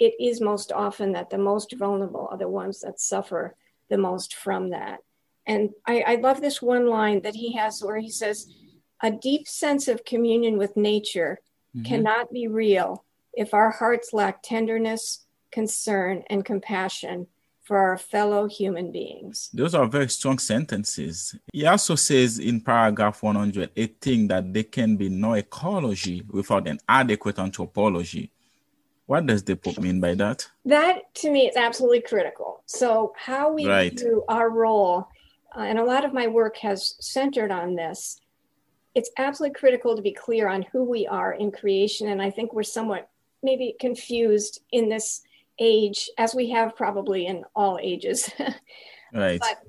it 0.00 0.14
is 0.18 0.40
most 0.40 0.72
often 0.72 1.12
that 1.12 1.28
the 1.28 1.38
most 1.38 1.74
vulnerable 1.78 2.26
are 2.30 2.38
the 2.38 2.48
ones 2.48 2.80
that 2.80 2.98
suffer 2.98 3.54
the 3.90 3.98
most 3.98 4.34
from 4.34 4.70
that. 4.70 5.00
And 5.50 5.70
I, 5.84 6.04
I 6.06 6.14
love 6.14 6.40
this 6.40 6.62
one 6.62 6.86
line 6.86 7.22
that 7.22 7.34
he 7.34 7.54
has 7.54 7.82
where 7.82 7.98
he 7.98 8.08
says, 8.08 8.46
A 9.02 9.10
deep 9.10 9.48
sense 9.48 9.88
of 9.88 10.04
communion 10.04 10.58
with 10.58 10.76
nature 10.76 11.40
mm-hmm. 11.76 11.84
cannot 11.84 12.30
be 12.30 12.46
real 12.46 13.04
if 13.32 13.52
our 13.52 13.72
hearts 13.72 14.12
lack 14.12 14.44
tenderness, 14.44 15.26
concern, 15.50 16.22
and 16.30 16.44
compassion 16.44 17.26
for 17.64 17.78
our 17.78 17.98
fellow 17.98 18.46
human 18.46 18.92
beings. 18.92 19.50
Those 19.52 19.74
are 19.74 19.86
very 19.86 20.08
strong 20.08 20.38
sentences. 20.38 21.34
He 21.52 21.66
also 21.66 21.96
says 21.96 22.38
in 22.38 22.60
paragraph 22.60 23.20
118 23.20 24.28
that 24.28 24.54
there 24.54 24.62
can 24.62 24.96
be 24.96 25.08
no 25.08 25.32
ecology 25.32 26.22
without 26.30 26.68
an 26.68 26.78
adequate 26.88 27.40
anthropology. 27.40 28.30
What 29.06 29.26
does 29.26 29.42
the 29.42 29.56
Pope 29.56 29.80
mean 29.80 30.00
by 30.00 30.14
that? 30.14 30.48
That 30.64 31.12
to 31.16 31.30
me 31.32 31.48
is 31.48 31.56
absolutely 31.56 32.02
critical. 32.02 32.62
So, 32.66 33.12
how 33.16 33.52
we 33.52 33.66
right. 33.66 33.96
do 33.96 34.22
our 34.28 34.48
role, 34.48 35.08
uh, 35.56 35.60
and 35.60 35.78
a 35.78 35.84
lot 35.84 36.04
of 36.04 36.12
my 36.12 36.26
work 36.26 36.56
has 36.58 36.94
centered 37.00 37.50
on 37.50 37.74
this, 37.74 38.20
it's 38.94 39.10
absolutely 39.18 39.58
critical 39.58 39.96
to 39.96 40.02
be 40.02 40.12
clear 40.12 40.48
on 40.48 40.62
who 40.72 40.84
we 40.84 41.06
are 41.06 41.32
in 41.32 41.52
creation. 41.52 42.08
And 42.08 42.20
I 42.20 42.30
think 42.30 42.52
we're 42.52 42.62
somewhat 42.62 43.08
maybe 43.42 43.74
confused 43.80 44.60
in 44.72 44.88
this 44.88 45.22
age, 45.58 46.08
as 46.18 46.34
we 46.34 46.50
have 46.50 46.76
probably 46.76 47.26
in 47.26 47.44
all 47.54 47.78
ages. 47.80 48.30
right. 49.12 49.40
But 49.40 49.62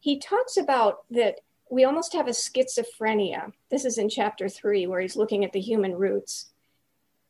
he 0.00 0.18
talks 0.18 0.56
about 0.56 1.04
that 1.10 1.36
we 1.70 1.84
almost 1.84 2.12
have 2.12 2.26
a 2.26 2.32
schizophrenia. 2.32 3.52
This 3.70 3.84
is 3.84 3.98
in 3.98 4.08
chapter 4.08 4.48
three, 4.48 4.86
where 4.86 5.00
he's 5.00 5.16
looking 5.16 5.44
at 5.44 5.52
the 5.52 5.60
human 5.60 5.94
roots. 5.94 6.50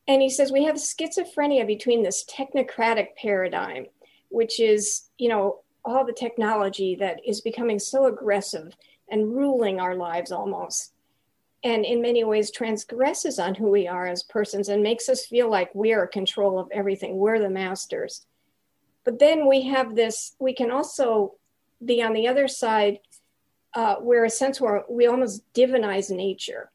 And 0.09 0.21
he 0.21 0.28
says 0.28 0.50
we 0.50 0.64
have 0.64 0.76
schizophrenia 0.76 1.66
between 1.66 2.02
this 2.02 2.25
technocratic 2.25 3.14
paradigm, 3.16 3.87
which 4.30 4.59
is, 4.59 5.09
you 5.16 5.28
know, 5.28 5.61
all 5.85 6.05
the 6.05 6.12
technology 6.12 6.95
that 6.97 7.21
is 7.27 7.41
becoming 7.41 7.79
so 7.79 8.07
aggressive 8.07 8.77
and 9.11 9.35
ruling 9.35 9.81
our 9.81 9.95
lives 9.95 10.33
almost 10.33 10.93
and 11.65 11.85
in 11.85 12.03
many 12.03 12.25
ways 12.25 12.51
transgresses 12.51 13.39
on 13.39 13.55
who 13.55 13.71
we 13.71 13.87
are 13.87 14.07
as 14.07 14.23
persons 14.25 14.69
and 14.69 14.83
makes 14.83 15.09
us 15.09 15.27
feel 15.27 15.49
like 15.49 15.71
we're 15.75 16.03
in 16.03 16.09
control 16.09 16.59
of 16.59 16.69
everything. 16.73 17.17
We're 17.17 17.39
the 17.39 17.51
masters. 17.51 18.27
But 19.05 19.19
then 19.19 19.47
we 19.49 19.62
have 19.62 19.95
this 19.95 20.35
we 20.39 20.55
can 20.55 20.71
also 20.71 21.35
be 21.85 22.03
on 22.03 22.12
the 22.12 22.29
other 22.29 22.49
side 22.49 22.99
uh, 23.75 23.97
where 23.97 24.25
a 24.25 24.31
sense 24.31 24.61
where 24.61 24.85
we 24.89 25.07
almost 25.07 25.43
divinize 25.55 26.11
nature 26.11 26.71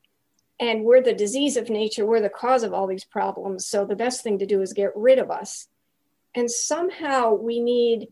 and 0.59 0.83
we're 0.83 1.03
the 1.03 1.13
disease 1.13 1.57
of 1.57 1.69
nature. 1.69 2.05
We're 2.05 2.21
the 2.21 2.29
cause 2.29 2.63
of 2.63 2.73
all 2.73 2.87
these 2.87 3.05
problems. 3.05 3.67
So 3.67 3.85
the 3.85 3.95
best 3.95 4.23
thing 4.23 4.39
to 4.39 4.45
do 4.45 4.61
is 4.61 4.73
get 4.73 4.95
rid 4.95 5.19
of 5.19 5.29
us. 5.29 5.67
And 6.33 6.49
somehow 6.49 7.33
we 7.33 7.59
need 7.59 8.07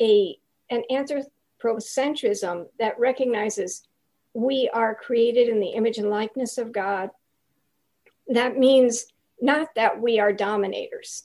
a 0.00 0.38
an 0.70 0.82
anthropocentrism 0.90 2.66
that 2.78 2.98
recognizes 2.98 3.86
we 4.34 4.68
are 4.74 4.94
created 4.94 5.48
in 5.48 5.60
the 5.60 5.68
image 5.68 5.98
and 5.98 6.10
likeness 6.10 6.58
of 6.58 6.72
God. 6.72 7.10
That 8.28 8.58
means 8.58 9.06
not 9.40 9.74
that 9.76 10.00
we 10.00 10.18
are 10.18 10.32
dominators, 10.32 11.24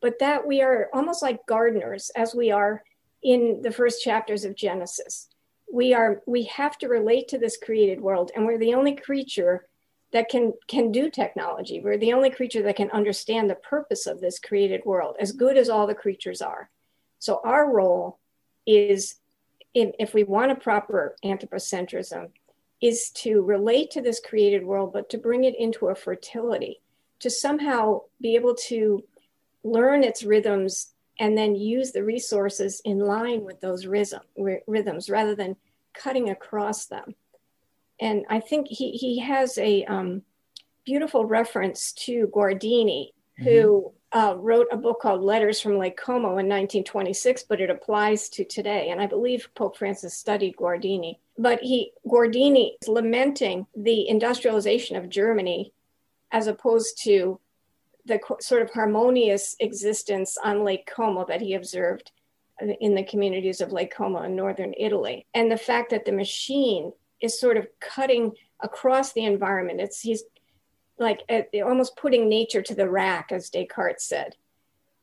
but 0.00 0.18
that 0.18 0.46
we 0.46 0.60
are 0.60 0.88
almost 0.92 1.22
like 1.22 1.46
gardeners, 1.46 2.10
as 2.16 2.34
we 2.34 2.50
are 2.50 2.82
in 3.22 3.60
the 3.62 3.70
first 3.70 4.02
chapters 4.02 4.44
of 4.44 4.56
Genesis. 4.56 5.28
We 5.72 5.94
are 5.94 6.22
we 6.26 6.44
have 6.44 6.78
to 6.78 6.88
relate 6.88 7.28
to 7.28 7.38
this 7.38 7.56
created 7.56 8.00
world, 8.00 8.30
and 8.34 8.44
we're 8.44 8.58
the 8.58 8.74
only 8.74 8.96
creature 8.96 9.66
that 10.12 10.28
can 10.28 10.52
can 10.66 10.90
do 10.90 11.10
technology. 11.10 11.80
We're 11.80 11.98
the 11.98 12.12
only 12.12 12.30
creature 12.30 12.62
that 12.62 12.76
can 12.76 12.90
understand 12.90 13.48
the 13.48 13.54
purpose 13.54 14.06
of 14.06 14.20
this 14.20 14.38
created 14.38 14.82
world, 14.84 15.16
as 15.20 15.32
good 15.32 15.56
as 15.56 15.68
all 15.68 15.86
the 15.86 15.94
creatures 15.94 16.42
are. 16.42 16.70
So 17.20 17.40
our 17.44 17.70
role 17.70 18.18
is, 18.66 19.16
in, 19.74 19.92
if 20.00 20.12
we 20.14 20.24
want 20.24 20.50
a 20.50 20.56
proper 20.56 21.16
anthropocentrism, 21.24 22.30
is 22.80 23.10
to 23.10 23.42
relate 23.42 23.90
to 23.92 24.00
this 24.00 24.20
created 24.20 24.64
world, 24.64 24.92
but 24.92 25.10
to 25.10 25.18
bring 25.18 25.44
it 25.44 25.54
into 25.58 25.88
a 25.88 25.94
fertility, 25.94 26.80
to 27.20 27.30
somehow 27.30 28.00
be 28.20 28.34
able 28.34 28.54
to 28.54 29.04
learn 29.62 30.02
its 30.02 30.24
rhythms 30.24 30.94
and 31.18 31.36
then 31.36 31.54
use 31.54 31.92
the 31.92 32.02
resources 32.02 32.80
in 32.84 32.98
line 32.98 33.44
with 33.44 33.60
those 33.60 33.84
rhythm, 33.84 34.22
rhythms 34.66 35.10
rather 35.10 35.34
than 35.34 35.54
cutting 35.92 36.30
across 36.30 36.86
them. 36.86 37.14
And 38.00 38.24
I 38.30 38.40
think 38.40 38.68
he, 38.68 38.92
he 38.92 39.18
has 39.18 39.58
a 39.58 39.84
um, 39.84 40.22
beautiful 40.86 41.26
reference 41.26 41.92
to 41.92 42.28
Guardini, 42.34 43.10
who 43.42 43.82
mm-hmm 43.82 43.96
uh, 44.12 44.34
wrote 44.38 44.66
a 44.72 44.76
book 44.76 45.00
called 45.00 45.22
Letters 45.22 45.60
from 45.60 45.78
Lake 45.78 45.96
Como 45.96 46.30
in 46.30 46.48
1926, 46.48 47.44
but 47.44 47.60
it 47.60 47.70
applies 47.70 48.28
to 48.30 48.44
today. 48.44 48.90
And 48.90 49.00
I 49.00 49.06
believe 49.06 49.48
Pope 49.54 49.76
Francis 49.76 50.14
studied 50.14 50.56
Guardini. 50.56 51.18
But 51.38 51.60
he 51.60 51.92
Guardini 52.06 52.72
is 52.82 52.88
lamenting 52.88 53.66
the 53.76 54.08
industrialization 54.08 54.96
of 54.96 55.08
Germany 55.08 55.72
as 56.32 56.48
opposed 56.48 57.02
to 57.04 57.38
the 58.06 58.18
sort 58.40 58.62
of 58.62 58.70
harmonious 58.70 59.56
existence 59.60 60.36
on 60.42 60.64
Lake 60.64 60.86
Como 60.92 61.24
that 61.26 61.40
he 61.40 61.54
observed 61.54 62.10
in 62.80 62.94
the 62.94 63.04
communities 63.04 63.60
of 63.60 63.72
Lake 63.72 63.94
Como 63.94 64.22
in 64.22 64.34
northern 64.34 64.74
Italy. 64.76 65.26
And 65.34 65.50
the 65.50 65.56
fact 65.56 65.90
that 65.90 66.04
the 66.04 66.12
machine 66.12 66.92
is 67.20 67.38
sort 67.38 67.56
of 67.56 67.68
cutting 67.80 68.32
across 68.60 69.12
the 69.12 69.24
environment. 69.24 69.80
It's 69.80 70.00
he's 70.00 70.24
like 71.00 71.22
uh, 71.28 71.42
almost 71.64 71.96
putting 71.96 72.28
nature 72.28 72.62
to 72.62 72.74
the 72.74 72.88
rack, 72.88 73.32
as 73.32 73.50
Descartes 73.50 74.04
said, 74.04 74.36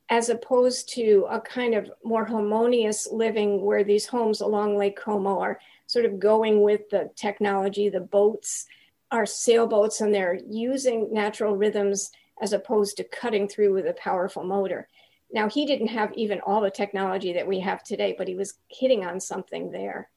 as 0.09 0.29
opposed 0.29 0.89
to 0.93 1.25
a 1.29 1.41
kind 1.41 1.73
of 1.73 1.91
more 2.03 2.23
harmonious 2.23 3.07
living 3.11 3.61
where 3.61 3.83
these 3.83 4.05
homes 4.05 4.39
along 4.39 4.77
Lake 4.77 4.95
Como 4.95 5.39
are 5.39 5.59
sort 5.87 6.05
of 6.05 6.19
going 6.19 6.61
with 6.61 6.89
the 6.89 7.09
technology. 7.15 7.89
The 7.89 7.99
boats 7.99 8.67
are 9.11 9.25
sailboats 9.25 9.99
and 9.99 10.13
they're 10.13 10.39
using 10.47 11.11
natural 11.11 11.55
rhythms 11.57 12.11
as 12.41 12.53
opposed 12.53 12.97
to 12.97 13.03
cutting 13.03 13.47
through 13.47 13.73
with 13.73 13.87
a 13.87 13.93
powerful 13.93 14.43
motor. 14.43 14.87
Now, 15.31 15.49
he 15.49 15.65
didn't 15.65 15.87
have 15.87 16.13
even 16.13 16.39
all 16.41 16.61
the 16.61 16.69
technology 16.69 17.33
that 17.33 17.47
we 17.47 17.59
have 17.61 17.83
today, 17.83 18.15
but 18.17 18.27
he 18.27 18.35
was 18.35 18.59
hitting 18.69 19.03
on 19.03 19.19
something 19.19 19.71
there. 19.71 20.09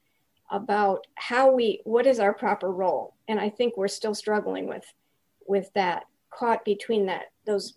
about 0.50 1.06
how 1.14 1.52
we 1.52 1.80
what 1.84 2.06
is 2.06 2.18
our 2.18 2.34
proper 2.34 2.70
role 2.72 3.14
and 3.28 3.38
i 3.38 3.49
think 3.49 3.76
we're 3.76 3.87
still 3.87 4.14
struggling 4.14 4.66
with 4.66 4.84
with 5.50 5.71
that 5.75 6.04
caught 6.30 6.64
between 6.64 7.07
that 7.07 7.25
those 7.45 7.75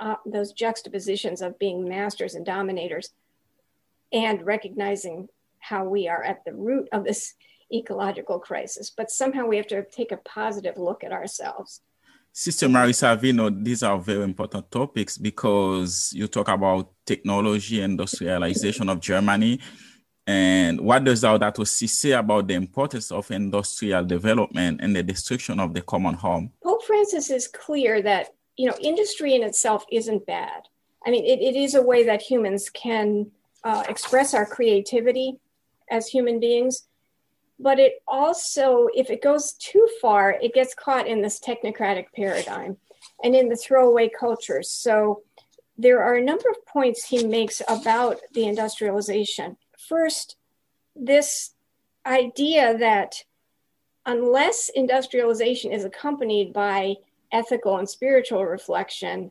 uh, 0.00 0.14
those 0.24 0.52
juxtapositions 0.52 1.42
of 1.42 1.58
being 1.58 1.88
masters 1.88 2.34
and 2.36 2.46
dominators 2.46 3.10
and 4.12 4.46
recognizing 4.46 5.28
how 5.58 5.82
we 5.84 6.08
are 6.08 6.22
at 6.22 6.44
the 6.44 6.54
root 6.54 6.88
of 6.92 7.02
this 7.04 7.34
ecological 7.74 8.38
crisis. 8.38 8.90
But 8.96 9.10
somehow 9.10 9.44
we 9.46 9.56
have 9.56 9.66
to 9.66 9.82
take 9.82 10.12
a 10.12 10.18
positive 10.18 10.78
look 10.78 11.02
at 11.02 11.12
ourselves. 11.12 11.82
Sister 12.32 12.68
Mary 12.68 12.92
Savino, 12.92 13.44
these 13.64 13.82
are 13.82 13.98
very 13.98 14.22
important 14.22 14.70
topics 14.70 15.18
because 15.18 16.12
you 16.14 16.28
talk 16.28 16.48
about 16.48 16.92
technology, 17.04 17.82
industrialization 17.82 18.88
of 18.88 19.00
Germany, 19.00 19.58
and 20.28 20.78
what 20.82 21.04
does 21.04 21.22
Laudato 21.22 21.66
say 21.66 22.10
about 22.10 22.48
the 22.48 22.52
importance 22.52 23.10
of 23.10 23.30
industrial 23.30 24.04
development 24.04 24.78
and 24.82 24.94
the 24.94 25.02
destruction 25.02 25.58
of 25.58 25.72
the 25.72 25.80
common 25.80 26.12
home? 26.12 26.52
Pope 26.62 26.84
Francis 26.84 27.30
is 27.30 27.48
clear 27.48 28.02
that 28.02 28.34
you 28.58 28.68
know 28.68 28.76
industry 28.78 29.34
in 29.34 29.42
itself 29.42 29.86
isn't 29.90 30.26
bad. 30.26 30.68
I 31.06 31.10
mean, 31.10 31.24
it, 31.24 31.40
it 31.40 31.56
is 31.56 31.74
a 31.74 31.80
way 31.80 32.04
that 32.04 32.20
humans 32.20 32.68
can 32.68 33.30
uh, 33.64 33.84
express 33.88 34.34
our 34.34 34.44
creativity 34.44 35.38
as 35.90 36.08
human 36.08 36.40
beings, 36.40 36.86
but 37.58 37.78
it 37.78 38.02
also, 38.06 38.88
if 38.94 39.08
it 39.08 39.22
goes 39.22 39.54
too 39.54 39.88
far, 39.98 40.32
it 40.42 40.52
gets 40.52 40.74
caught 40.74 41.06
in 41.06 41.22
this 41.22 41.40
technocratic 41.40 42.04
paradigm 42.14 42.76
and 43.24 43.34
in 43.34 43.48
the 43.48 43.56
throwaway 43.56 44.10
culture. 44.10 44.62
So 44.62 45.22
there 45.78 46.02
are 46.02 46.16
a 46.16 46.22
number 46.22 46.50
of 46.50 46.66
points 46.66 47.08
he 47.08 47.24
makes 47.24 47.62
about 47.66 48.18
the 48.34 48.44
industrialization 48.44 49.56
first, 49.88 50.36
this 50.94 51.54
idea 52.06 52.76
that 52.78 53.24
unless 54.06 54.70
industrialization 54.74 55.72
is 55.72 55.84
accompanied 55.84 56.52
by 56.52 56.94
ethical 57.32 57.76
and 57.76 57.88
spiritual 57.88 58.44
reflection, 58.44 59.30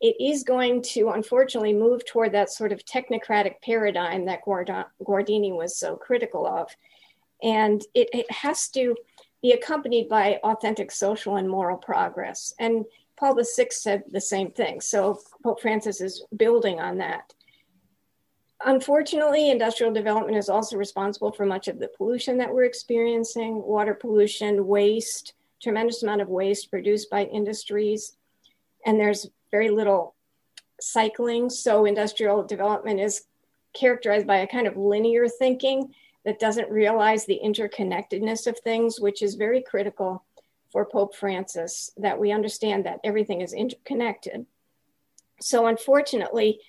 it 0.00 0.14
is 0.20 0.44
going 0.44 0.82
to 0.82 1.10
unfortunately 1.10 1.72
move 1.72 2.04
toward 2.04 2.32
that 2.32 2.50
sort 2.50 2.70
of 2.70 2.84
technocratic 2.84 3.60
paradigm 3.62 4.26
that 4.26 4.44
Guardini 4.44 5.56
was 5.56 5.76
so 5.76 5.96
critical 5.96 6.46
of. 6.46 6.70
And 7.42 7.82
it, 7.94 8.08
it 8.12 8.30
has 8.30 8.68
to 8.70 8.94
be 9.42 9.52
accompanied 9.52 10.08
by 10.08 10.38
authentic 10.44 10.90
social 10.90 11.36
and 11.36 11.48
moral 11.48 11.78
progress. 11.78 12.52
And 12.58 12.84
Paul 13.16 13.34
VI 13.34 13.68
said 13.70 14.04
the 14.10 14.20
same 14.20 14.52
thing. 14.52 14.80
So 14.80 15.20
Pope 15.42 15.60
Francis 15.60 16.00
is 16.00 16.24
building 16.36 16.80
on 16.80 16.98
that. 16.98 17.32
Unfortunately, 18.64 19.50
industrial 19.50 19.92
development 19.92 20.36
is 20.36 20.48
also 20.48 20.76
responsible 20.76 21.30
for 21.30 21.46
much 21.46 21.68
of 21.68 21.78
the 21.78 21.88
pollution 21.88 22.38
that 22.38 22.52
we're 22.52 22.64
experiencing 22.64 23.62
water 23.62 23.94
pollution, 23.94 24.66
waste, 24.66 25.34
tremendous 25.62 26.02
amount 26.02 26.20
of 26.20 26.28
waste 26.28 26.70
produced 26.70 27.08
by 27.08 27.24
industries. 27.24 28.16
And 28.84 28.98
there's 28.98 29.28
very 29.50 29.70
little 29.70 30.14
cycling. 30.80 31.50
So, 31.50 31.84
industrial 31.84 32.42
development 32.44 33.00
is 33.00 33.26
characterized 33.74 34.26
by 34.26 34.38
a 34.38 34.46
kind 34.46 34.66
of 34.66 34.76
linear 34.76 35.28
thinking 35.28 35.94
that 36.24 36.40
doesn't 36.40 36.70
realize 36.70 37.24
the 37.24 37.40
interconnectedness 37.44 38.46
of 38.46 38.58
things, 38.58 39.00
which 39.00 39.22
is 39.22 39.34
very 39.34 39.62
critical 39.62 40.24
for 40.72 40.84
Pope 40.84 41.14
Francis, 41.14 41.92
that 41.96 42.18
we 42.18 42.32
understand 42.32 42.84
that 42.84 43.00
everything 43.04 43.40
is 43.40 43.52
interconnected. 43.52 44.46
So, 45.40 45.68
unfortunately, 45.68 46.60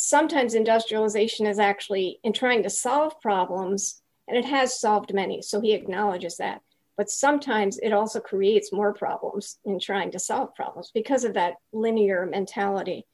sometimes 0.00 0.54
industrialization 0.54 1.46
is 1.46 1.58
actually 1.58 2.20
in 2.24 2.32
trying 2.32 2.62
to 2.62 2.70
solve 2.70 3.20
problems, 3.20 4.00
and 4.26 4.36
it 4.36 4.46
has 4.46 4.80
solved 4.80 5.12
many. 5.12 5.42
So 5.42 5.60
he 5.60 5.74
acknowledges 5.74 6.38
that. 6.38 6.62
But 6.96 7.10
sometimes 7.10 7.78
it 7.78 7.92
also 7.92 8.18
creates 8.18 8.72
more 8.72 8.94
problems 8.94 9.58
in 9.64 9.78
trying 9.78 10.10
to 10.12 10.18
solve 10.18 10.54
problems 10.54 10.90
because 10.92 11.24
of 11.24 11.34
that 11.34 11.54
linear 11.72 12.24
mentality. 12.24 13.06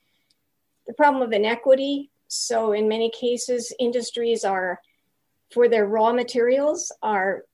The 0.86 0.92
problem 0.92 1.22
of 1.22 1.32
inequity. 1.32 2.10
So, 2.28 2.72
in 2.72 2.88
many 2.88 3.10
cases, 3.10 3.72
industries 3.78 4.44
are, 4.44 4.80
for 5.52 5.68
their 5.68 5.86
raw 5.86 6.12
materials, 6.12 6.92
are 7.02 7.44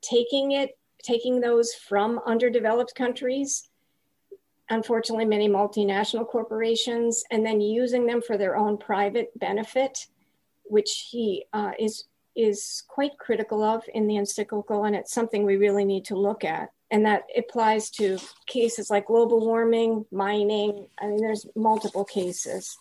taking 0.00 0.52
it, 0.52 0.78
taking 1.02 1.40
those 1.40 1.72
from 1.74 2.20
underdeveloped 2.26 2.94
countries 2.94 3.68
unfortunately 4.70 5.24
many 5.24 5.48
multinational 5.48 6.26
corporations 6.26 7.24
and 7.30 7.44
then 7.44 7.60
using 7.60 8.06
them 8.06 8.20
for 8.20 8.36
their 8.36 8.56
own 8.56 8.76
private 8.76 9.30
benefit 9.38 10.06
which 10.68 11.08
he 11.10 11.44
uh, 11.52 11.72
is 11.78 12.04
is 12.34 12.82
quite 12.86 13.18
critical 13.18 13.62
of 13.62 13.82
in 13.94 14.06
the 14.06 14.16
encyclical 14.16 14.84
and 14.84 14.94
it's 14.94 15.12
something 15.12 15.44
we 15.44 15.56
really 15.56 15.86
need 15.86 16.04
to 16.04 16.14
look 16.14 16.44
at. 16.44 16.70
And 16.90 17.04
that 17.06 17.24
applies 17.36 17.88
to 17.92 18.18
cases 18.46 18.90
like 18.90 19.06
global 19.06 19.40
warming 19.40 20.04
mining 20.12 20.86
i 21.00 21.06
mean 21.06 21.20
there's 21.20 21.46
multiple 21.56 22.04
cases. 22.04 22.76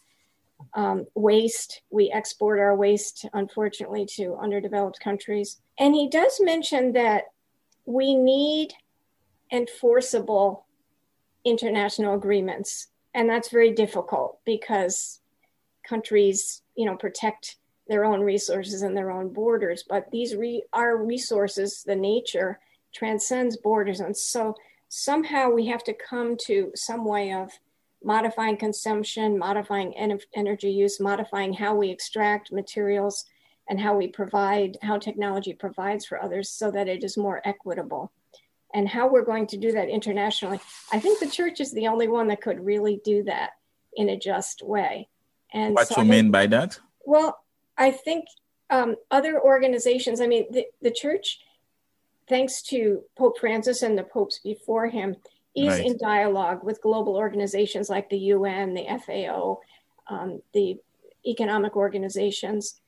Um, 0.74 1.06
waste 1.16 1.82
we 1.90 2.12
export 2.12 2.60
our 2.60 2.76
waste 2.76 3.26
unfortunately 3.34 4.06
to 4.16 4.36
underdeveloped 4.36 5.00
countries. 5.00 5.62
And 5.78 5.94
he 5.94 6.10
does 6.10 6.40
mention 6.42 6.94
that 6.94 7.26
we 7.86 8.16
need 8.16 8.74
enforceable 9.52 10.65
international 11.46 12.16
agreements. 12.16 12.88
And 13.14 13.30
that's 13.30 13.50
very 13.50 13.72
difficult 13.72 14.40
because 14.46 15.22
countries 15.88 16.64
you 16.76 16.86
know 16.86 16.96
protect 16.96 17.58
their 17.88 18.04
own 18.04 18.22
resources 18.22 18.82
and 18.82 18.98
their 18.98 19.12
own 19.12 19.32
borders. 19.32 19.84
But 19.88 20.10
these 20.12 20.36
re- 20.36 20.64
our 20.74 20.98
resources 20.98 21.84
the 21.84 21.96
nature 21.96 22.60
transcends 22.94 23.58
borders. 23.58 24.00
And 24.00 24.18
so 24.18 24.56
somehow 24.90 25.50
we 25.50 25.68
have 25.68 25.84
to 25.84 25.94
come 25.94 26.36
to 26.46 26.72
some 26.76 27.06
way 27.06 27.34
of 27.34 27.52
modifying 28.04 28.56
consumption 28.56 29.38
modifying 29.38 29.96
en- 29.98 30.20
energy 30.36 30.70
use 30.70 31.00
modifying 31.00 31.54
how 31.54 31.76
we 31.76 31.90
extract 31.90 32.52
materials 32.52 33.26
and 33.68 33.80
how 33.80 33.98
we 33.98 34.08
provide 34.08 34.78
how 34.84 34.98
technology 34.98 35.54
provides 35.54 36.06
for 36.06 36.22
others 36.22 36.50
so 36.50 36.70
that 36.70 36.88
it 36.88 37.04
is 37.04 37.18
more 37.18 37.42
equitable 37.46 38.12
and 38.76 38.90
how 38.90 39.08
we're 39.08 39.24
going 39.24 39.48
to 39.48 39.58
do 39.58 39.72
that 39.72 39.88
internationally. 39.88 40.60
I 40.92 41.00
think 41.00 41.20
the 41.20 41.30
church 41.30 41.62
is 41.62 41.72
the 41.72 41.88
only 41.88 42.10
one 42.10 42.28
that 42.28 42.42
could 42.42 42.64
really 42.64 43.02
do 43.06 43.24
that 43.24 43.52
in 43.96 44.10
a 44.10 44.20
just 44.20 44.62
way. 44.62 45.08
And 45.54 45.74
what 45.74 45.88
so 45.88 46.02
you 46.02 46.08
mean 46.08 46.30
by 46.30 46.46
that? 46.48 46.78
Well, 47.06 47.40
I 47.78 47.92
think 47.92 48.26
um, 48.70 48.98
other 49.10 49.42
organizations, 49.42 50.20
I 50.20 50.28
mean, 50.28 50.52
the, 50.52 50.66
the 50.82 50.92
church, 50.92 51.40
thanks 52.28 52.62
to 52.64 53.04
Pope 53.18 53.40
Francis 53.40 53.82
and 53.82 53.98
the 53.98 54.04
popes 54.04 54.40
before 54.40 54.88
him, 54.88 55.16
is 55.56 55.70
right. 55.70 55.86
in 55.86 55.98
dialogue 55.98 56.66
with 56.66 56.82
global 56.82 57.16
organizations 57.16 57.90
like 57.90 58.10
the 58.10 58.18
UN, 58.18 58.74
the 58.74 58.86
FAO, 59.06 59.62
um, 60.08 60.42
the 60.54 60.78
economic 61.26 61.78
organizations. 61.78 62.82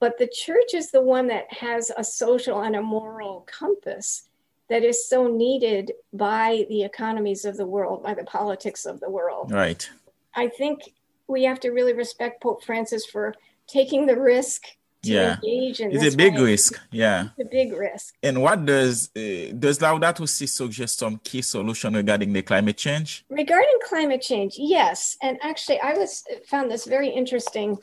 But 0.00 0.16
the 0.16 0.30
church 0.32 0.72
is 0.72 0.90
the 0.90 1.02
one 1.02 1.26
that 1.26 1.52
has 1.52 1.92
a 1.94 2.02
social 2.02 2.62
and 2.62 2.76
a 2.76 2.80
moral 2.80 3.46
compass 3.46 4.27
that 4.68 4.82
is 4.82 5.08
so 5.08 5.26
needed 5.26 5.92
by 6.12 6.66
the 6.68 6.82
economies 6.82 7.44
of 7.44 7.56
the 7.56 7.66
world, 7.66 8.02
by 8.02 8.14
the 8.14 8.24
politics 8.24 8.84
of 8.84 9.00
the 9.00 9.10
world. 9.10 9.50
Right. 9.50 9.88
I 10.34 10.48
think 10.48 10.92
we 11.26 11.44
have 11.44 11.60
to 11.60 11.70
really 11.70 11.92
respect 11.92 12.42
Pope 12.42 12.62
Francis 12.64 13.06
for 13.06 13.34
taking 13.66 14.06
the 14.06 14.18
risk 14.18 14.62
to 15.02 15.10
yeah. 15.10 15.34
engage 15.34 15.80
in 15.80 15.92
it's 15.92 16.12
a 16.12 16.16
big 16.16 16.36
risk 16.38 16.80
yeah 16.90 17.28
it's 17.36 17.48
a 17.48 17.50
big 17.52 17.72
risk 17.72 18.14
and 18.22 18.42
what 18.42 18.66
does 18.66 19.10
uh, 19.16 19.52
does 19.56 19.78
laudato 19.78 20.28
si 20.28 20.44
suggest 20.46 20.98
some 20.98 21.18
key 21.22 21.40
solution 21.40 21.94
regarding 21.94 22.32
the 22.32 22.42
climate 22.42 22.76
change 22.76 23.24
regarding 23.28 23.78
climate 23.88 24.20
change 24.20 24.56
yes 24.58 25.16
and 25.22 25.38
actually 25.40 25.78
i 25.80 25.92
was 25.92 26.24
found 26.48 26.68
this 26.68 26.84
very 26.84 27.08
interesting 27.08 27.78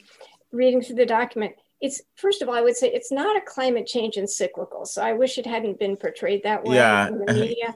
reading 0.51 0.81
through 0.81 0.95
the 0.95 1.05
document 1.05 1.53
it's 1.81 2.01
first 2.15 2.41
of 2.41 2.49
all, 2.49 2.55
I 2.55 2.61
would 2.61 2.75
say 2.75 2.89
it's 2.89 3.11
not 3.11 3.35
a 3.35 3.41
climate 3.41 3.85
change 3.85 4.17
encyclical. 4.17 4.85
So 4.85 5.01
I 5.01 5.13
wish 5.13 5.37
it 5.37 5.45
hadn't 5.45 5.79
been 5.79 5.97
portrayed 5.97 6.43
that 6.43 6.63
way 6.63 6.75
yeah. 6.75 7.07
in 7.07 7.19
the 7.19 7.33
media. 7.33 7.75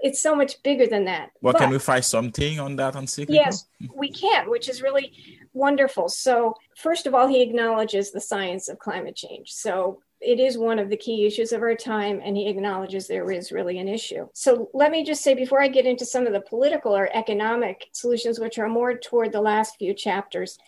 it's 0.00 0.22
so 0.22 0.34
much 0.34 0.62
bigger 0.62 0.86
than 0.86 1.04
that. 1.06 1.30
Well, 1.40 1.52
but, 1.52 1.60
can 1.60 1.70
we 1.70 1.78
find 1.78 2.04
something 2.04 2.60
on 2.60 2.76
that 2.76 2.94
on 2.94 3.02
encyclical? 3.02 3.34
Yes, 3.34 3.66
we 3.94 4.10
can, 4.10 4.48
which 4.50 4.68
is 4.68 4.82
really 4.82 5.12
wonderful. 5.52 6.08
So 6.08 6.54
first 6.76 7.06
of 7.06 7.14
all, 7.14 7.26
he 7.26 7.42
acknowledges 7.42 8.12
the 8.12 8.20
science 8.20 8.68
of 8.68 8.78
climate 8.78 9.16
change. 9.16 9.52
So 9.52 10.00
it 10.20 10.40
is 10.40 10.58
one 10.58 10.78
of 10.78 10.90
the 10.90 10.96
key 10.96 11.26
issues 11.26 11.52
of 11.52 11.62
our 11.62 11.74
time, 11.74 12.20
and 12.24 12.36
he 12.36 12.48
acknowledges 12.48 13.06
there 13.06 13.30
is 13.30 13.52
really 13.52 13.78
an 13.78 13.88
issue. 13.88 14.28
So, 14.34 14.68
let 14.74 14.90
me 14.90 15.04
just 15.04 15.22
say 15.22 15.34
before 15.34 15.62
I 15.62 15.68
get 15.68 15.86
into 15.86 16.04
some 16.04 16.26
of 16.26 16.32
the 16.32 16.40
political 16.40 16.96
or 16.96 17.08
economic 17.14 17.86
solutions, 17.92 18.40
which 18.40 18.58
are 18.58 18.68
more 18.68 18.98
toward 18.98 19.32
the 19.32 19.40
last 19.40 19.76
few 19.78 19.94
chapters, 19.94 20.58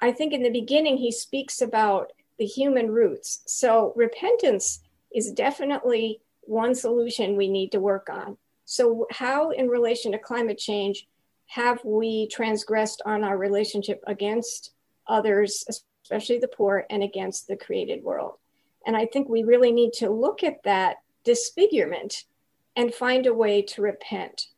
I 0.00 0.12
think 0.12 0.32
in 0.32 0.42
the 0.42 0.50
beginning 0.50 0.98
he 0.98 1.12
speaks 1.12 1.60
about 1.60 2.12
the 2.38 2.44
human 2.44 2.90
roots. 2.90 3.40
So 3.46 3.92
repentance 3.96 4.80
is 5.14 5.32
definitely 5.32 6.20
one 6.42 6.74
solution 6.74 7.36
we 7.36 7.48
need 7.48 7.72
to 7.72 7.80
work 7.80 8.08
on. 8.10 8.36
So, 8.64 9.06
how 9.10 9.50
in 9.50 9.68
relation 9.68 10.12
to 10.12 10.18
climate 10.18 10.58
change 10.58 11.06
have 11.46 11.84
we 11.84 12.26
transgressed 12.28 13.00
on 13.06 13.22
our 13.22 13.38
relationship 13.38 14.02
against 14.06 14.72
others, 15.06 15.64
especially 16.02 16.38
the 16.38 16.48
poor, 16.48 16.84
and 16.90 17.02
against 17.02 17.46
the 17.46 17.56
created 17.56 18.02
world? 18.02 18.34
And 18.84 18.96
I 18.96 19.06
think 19.06 19.28
we 19.28 19.44
really 19.44 19.72
need 19.72 19.92
to 19.94 20.10
look 20.10 20.42
at 20.42 20.62
that 20.64 20.96
disfigurement 21.24 22.24
and 22.74 22.92
find 22.92 23.26
a 23.26 23.34
way 23.34 23.62
to 23.62 23.82
repent. 23.82 24.48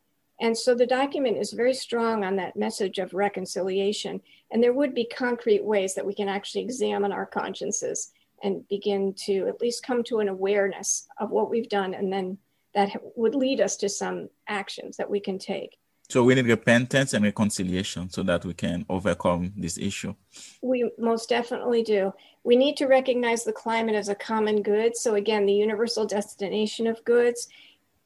And 0.41 0.57
so 0.57 0.73
the 0.73 0.87
document 0.87 1.37
is 1.37 1.51
very 1.51 1.73
strong 1.73 2.23
on 2.23 2.35
that 2.37 2.55
message 2.55 2.97
of 2.97 3.13
reconciliation. 3.13 4.21
And 4.51 4.63
there 4.63 4.73
would 4.73 4.95
be 4.95 5.05
concrete 5.05 5.63
ways 5.63 5.95
that 5.95 6.05
we 6.05 6.13
can 6.13 6.27
actually 6.27 6.63
examine 6.63 7.11
our 7.11 7.25
consciences 7.25 8.11
and 8.41 8.67
begin 8.67 9.13
to 9.25 9.47
at 9.47 9.61
least 9.61 9.85
come 9.85 10.03
to 10.03 10.19
an 10.19 10.29
awareness 10.29 11.07
of 11.19 11.29
what 11.29 11.49
we've 11.49 11.69
done. 11.69 11.93
And 11.93 12.11
then 12.11 12.37
that 12.73 12.91
would 13.15 13.35
lead 13.35 13.61
us 13.61 13.75
to 13.77 13.89
some 13.89 14.29
actions 14.47 14.97
that 14.97 15.09
we 15.09 15.19
can 15.19 15.37
take. 15.37 15.77
So 16.09 16.23
we 16.23 16.33
need 16.33 16.47
repentance 16.47 17.13
and 17.13 17.23
reconciliation 17.23 18.09
so 18.09 18.23
that 18.23 18.43
we 18.43 18.55
can 18.55 18.83
overcome 18.89 19.53
this 19.55 19.77
issue. 19.77 20.15
We 20.63 20.89
most 20.97 21.29
definitely 21.29 21.83
do. 21.83 22.13
We 22.43 22.55
need 22.55 22.77
to 22.77 22.87
recognize 22.87 23.43
the 23.43 23.53
climate 23.53 23.93
as 23.93 24.09
a 24.09 24.15
common 24.15 24.63
good. 24.63 24.97
So 24.97 25.15
again, 25.15 25.45
the 25.45 25.53
universal 25.53 26.07
destination 26.07 26.87
of 26.87 27.03
goods 27.05 27.47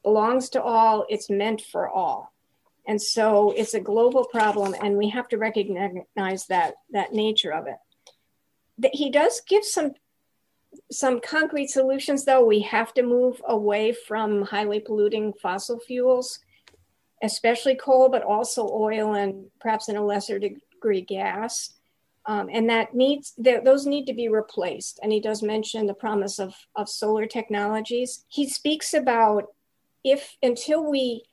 belongs 0.02 0.50
to 0.50 0.62
all, 0.62 1.06
it's 1.08 1.30
meant 1.30 1.62
for 1.62 1.88
all. 1.88 2.33
And 2.86 3.00
so 3.00 3.52
it's 3.56 3.74
a 3.74 3.80
global 3.80 4.26
problem 4.26 4.74
and 4.82 4.96
we 4.96 5.08
have 5.10 5.28
to 5.28 5.38
recognize 5.38 6.46
that 6.48 6.74
that 6.90 7.12
nature 7.12 7.52
of 7.52 7.66
it. 7.66 8.90
He 8.92 9.10
does 9.10 9.40
give 9.48 9.64
some 9.64 9.92
some 10.90 11.20
concrete 11.20 11.70
solutions 11.70 12.24
though. 12.24 12.44
We 12.44 12.60
have 12.60 12.92
to 12.94 13.02
move 13.02 13.40
away 13.46 13.92
from 13.92 14.42
highly 14.42 14.80
polluting 14.80 15.32
fossil 15.34 15.78
fuels 15.80 16.40
especially 17.24 17.74
coal, 17.74 18.08
but 18.08 18.22
also 18.22 18.68
oil 18.70 19.14
and 19.14 19.46
perhaps 19.60 19.88
in 19.88 19.96
a 19.96 20.04
lesser 20.04 20.38
degree 20.38 21.00
gas. 21.00 21.70
Um, 22.26 22.48
and 22.50 22.70
that 22.70 22.94
needs 22.94 23.34
those 23.36 23.86
need 23.86 24.06
to 24.06 24.14
be 24.14 24.28
replaced. 24.28 24.98
And 25.02 25.12
he 25.12 25.20
does 25.20 25.42
mention 25.42 25.86
the 25.86 25.94
promise 25.94 26.38
of, 26.38 26.54
of 26.74 26.88
solar 26.88 27.26
technologies. 27.26 28.24
He 28.28 28.48
speaks 28.48 28.94
about 28.94 29.44
if 30.02 30.36
until 30.42 30.90
we 30.90 31.24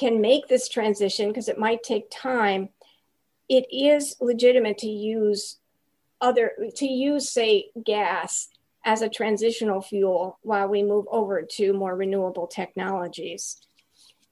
can 0.00 0.20
make 0.20 0.48
this 0.48 0.68
transition, 0.68 1.28
because 1.28 1.48
it 1.48 1.58
might 1.58 1.82
take 1.82 2.10
time, 2.10 2.70
it 3.48 3.66
is 3.70 4.16
legitimate 4.20 4.78
to 4.78 4.88
use 4.88 5.58
other 6.22 6.52
to 6.76 6.86
use, 6.86 7.30
say, 7.30 7.70
gas 7.84 8.48
as 8.84 9.02
a 9.02 9.08
transitional 9.08 9.82
fuel 9.82 10.38
while 10.42 10.68
we 10.68 10.82
move 10.82 11.06
over 11.10 11.42
to 11.42 11.72
more 11.72 11.94
renewable 11.94 12.46
technologies. 12.46 13.42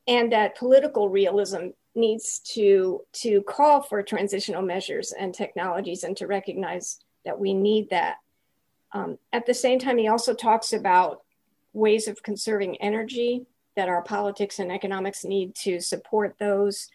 And 0.07 0.33
that 0.33 0.57
political 0.57 1.11
realism 1.11 1.63
needs 1.95 2.27
to 2.55 3.03
to 3.25 3.43
call 3.43 3.83
for 3.83 4.03
transitional 4.03 4.63
measures 4.63 5.13
and 5.13 5.35
technologies 5.35 6.05
and 6.05 6.17
to 6.17 6.27
recognize 6.27 6.87
that 7.25 7.39
we 7.39 7.53
need 7.53 7.91
that. 7.91 8.17
Um, 8.93 9.19
at 9.33 9.45
the 9.45 9.55
same 9.65 9.79
time 9.79 9.99
he 9.99 10.09
also 10.09 10.33
talks 10.35 10.73
about 10.73 11.23
ways 11.73 12.09
of 12.09 12.23
conserving 12.23 12.77
energy 12.81 13.47
that 13.79 13.89
our 13.89 14.03
politics 14.03 14.59
and 14.59 14.73
economics 14.73 15.25
need 15.25 15.55
to 15.55 15.81
support 15.81 16.35
those 16.39 16.89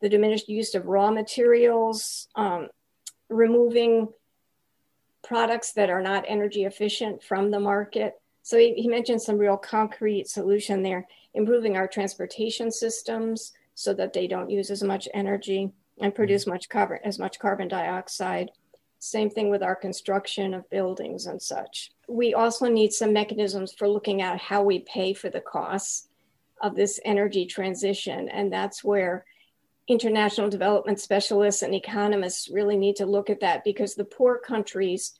the 0.00 0.08
diminished 0.08 0.48
use 0.48 0.74
of 0.74 0.86
raw 0.86 1.10
materials 1.10 2.28
um, 2.36 2.68
removing 3.28 4.08
products 5.22 5.72
that 5.72 5.90
are 5.90 6.02
not 6.02 6.24
energy 6.26 6.64
efficient 6.64 7.22
from 7.22 7.50
the 7.50 7.60
market 7.60 8.14
so 8.42 8.56
he, 8.56 8.74
he 8.74 8.88
mentioned 8.88 9.20
some 9.20 9.36
real 9.36 9.56
concrete 9.56 10.28
solution 10.28 10.82
there 10.82 11.06
improving 11.34 11.76
our 11.76 11.88
transportation 11.88 12.70
systems 12.70 13.52
so 13.74 13.92
that 13.94 14.12
they 14.12 14.26
don't 14.26 14.50
use 14.50 14.70
as 14.70 14.82
much 14.82 15.08
energy 15.14 15.72
and 16.00 16.14
produce 16.14 16.46
much 16.46 16.68
carbon 16.68 16.98
as 17.04 17.18
much 17.18 17.38
carbon 17.38 17.68
dioxide. 17.68 18.50
Same 18.98 19.30
thing 19.30 19.50
with 19.50 19.62
our 19.62 19.74
construction 19.74 20.54
of 20.54 20.68
buildings 20.70 21.26
and 21.26 21.40
such. 21.40 21.90
We 22.08 22.34
also 22.34 22.68
need 22.68 22.92
some 22.92 23.12
mechanisms 23.12 23.72
for 23.72 23.88
looking 23.88 24.22
at 24.22 24.38
how 24.38 24.62
we 24.62 24.80
pay 24.80 25.12
for 25.12 25.28
the 25.28 25.40
costs 25.40 26.08
of 26.62 26.76
this 26.76 27.00
energy 27.04 27.44
transition. 27.44 28.28
And 28.28 28.52
that's 28.52 28.82
where 28.82 29.24
international 29.88 30.48
development 30.48 31.00
specialists 31.00 31.62
and 31.62 31.74
economists 31.74 32.48
really 32.48 32.76
need 32.76 32.96
to 32.96 33.06
look 33.06 33.28
at 33.28 33.40
that 33.40 33.64
because 33.64 33.94
the 33.94 34.04
poor 34.04 34.38
countries 34.38 35.18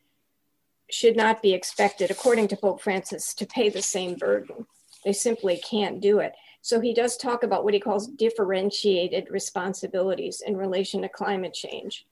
should 0.90 1.16
not 1.16 1.42
be 1.42 1.52
expected, 1.52 2.11
according 2.11 2.48
to 2.48 2.57
Pope 2.57 2.81
Francis, 2.81 3.35
to 3.35 3.46
pay 3.46 3.68
the 3.68 3.83
same 3.83 4.14
burden. 4.14 4.66
They 5.05 5.12
simply 5.12 5.59
can't 5.59 6.00
do 6.00 6.20
it. 6.20 6.33
So 6.61 6.81
he 6.81 6.94
does 6.94 7.16
talk 7.16 7.42
about 7.42 7.64
what 7.64 7.74
he 7.74 7.81
calls 7.81 8.07
differentiated 8.07 9.28
responsibilities 9.31 10.42
in 10.46 10.57
relation 10.57 11.02
to 11.02 11.09
climate 11.09 11.55
change. 11.55 12.07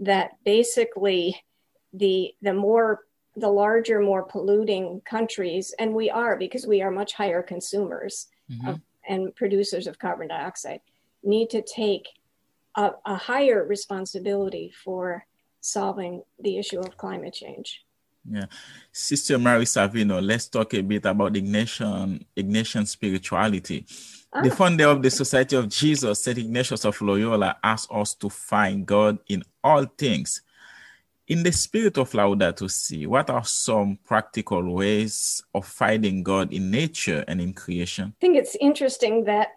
That 0.00 0.32
basically 0.44 1.44
the 1.92 2.34
the 2.42 2.54
more 2.54 3.00
the 3.36 3.48
larger, 3.48 4.00
more 4.00 4.24
polluting 4.24 5.00
countries, 5.02 5.74
and 5.78 5.94
we 5.94 6.10
are 6.10 6.36
because 6.36 6.66
we 6.66 6.82
are 6.82 6.90
much 6.90 7.14
higher 7.14 7.42
consumers 7.42 8.26
mm-hmm. 8.52 8.68
of, 8.68 8.80
and 9.08 9.34
producers 9.34 9.86
of 9.86 9.98
carbon 9.98 10.28
dioxide, 10.28 10.80
need 11.22 11.50
to 11.50 11.62
take 11.62 12.08
a, 12.76 12.92
a 13.06 13.16
higher 13.16 13.64
responsibility 13.64 14.72
for 14.84 15.24
solving 15.60 16.22
the 16.40 16.58
issue 16.58 16.80
of 16.80 16.96
climate 16.96 17.34
change. 17.34 17.84
Yeah. 18.28 18.46
Sister 18.92 19.38
Mary 19.38 19.64
Savino, 19.64 20.24
let's 20.24 20.48
talk 20.48 20.74
a 20.74 20.80
bit 20.80 21.04
about 21.06 21.32
Ignatian, 21.32 22.24
Ignatian 22.36 22.86
spirituality. 22.86 23.84
The 24.32 24.50
ah. 24.50 24.54
founder 24.54 24.88
of 24.88 25.02
the 25.02 25.10
Society 25.10 25.56
of 25.56 25.68
Jesus, 25.68 26.22
St. 26.22 26.38
Ignatius 26.38 26.84
of 26.84 27.00
Loyola, 27.00 27.56
asked 27.62 27.90
us 27.90 28.14
to 28.14 28.30
find 28.30 28.86
God 28.86 29.18
in 29.28 29.42
all 29.62 29.84
things. 29.98 30.42
In 31.28 31.42
the 31.42 31.52
spirit 31.52 31.98
of 31.98 32.10
Laudato 32.12 32.68
Si, 32.68 33.06
what 33.06 33.30
are 33.30 33.44
some 33.44 33.98
practical 34.04 34.74
ways 34.74 35.42
of 35.54 35.66
finding 35.66 36.22
God 36.22 36.52
in 36.52 36.70
nature 36.70 37.24
and 37.28 37.40
in 37.40 37.52
creation? 37.52 38.14
I 38.18 38.20
think 38.20 38.36
it's 38.36 38.56
interesting 38.60 39.24
that 39.24 39.48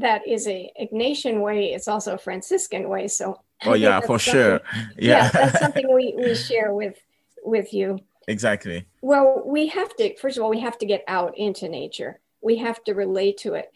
that 0.00 0.26
is 0.28 0.46
a 0.46 0.70
Ignatian 0.80 1.40
way. 1.40 1.72
It's 1.72 1.88
also 1.88 2.14
a 2.14 2.18
Franciscan 2.18 2.88
way. 2.88 3.08
So, 3.08 3.40
oh 3.64 3.74
yeah, 3.74 4.00
for 4.06 4.18
sure. 4.18 4.60
Yeah. 4.98 5.24
yeah, 5.24 5.30
that's 5.30 5.60
something 5.60 5.92
we, 5.92 6.14
we 6.16 6.34
share 6.34 6.72
with 6.74 6.98
with 7.42 7.72
you. 7.72 7.98
Exactly. 8.28 8.86
Well, 9.02 9.42
we 9.44 9.68
have 9.68 9.94
to, 9.96 10.16
first 10.16 10.36
of 10.36 10.44
all, 10.44 10.50
we 10.50 10.60
have 10.60 10.78
to 10.78 10.86
get 10.86 11.04
out 11.08 11.36
into 11.36 11.68
nature. 11.68 12.20
We 12.40 12.56
have 12.56 12.82
to 12.84 12.94
relate 12.94 13.38
to 13.38 13.54
it. 13.54 13.72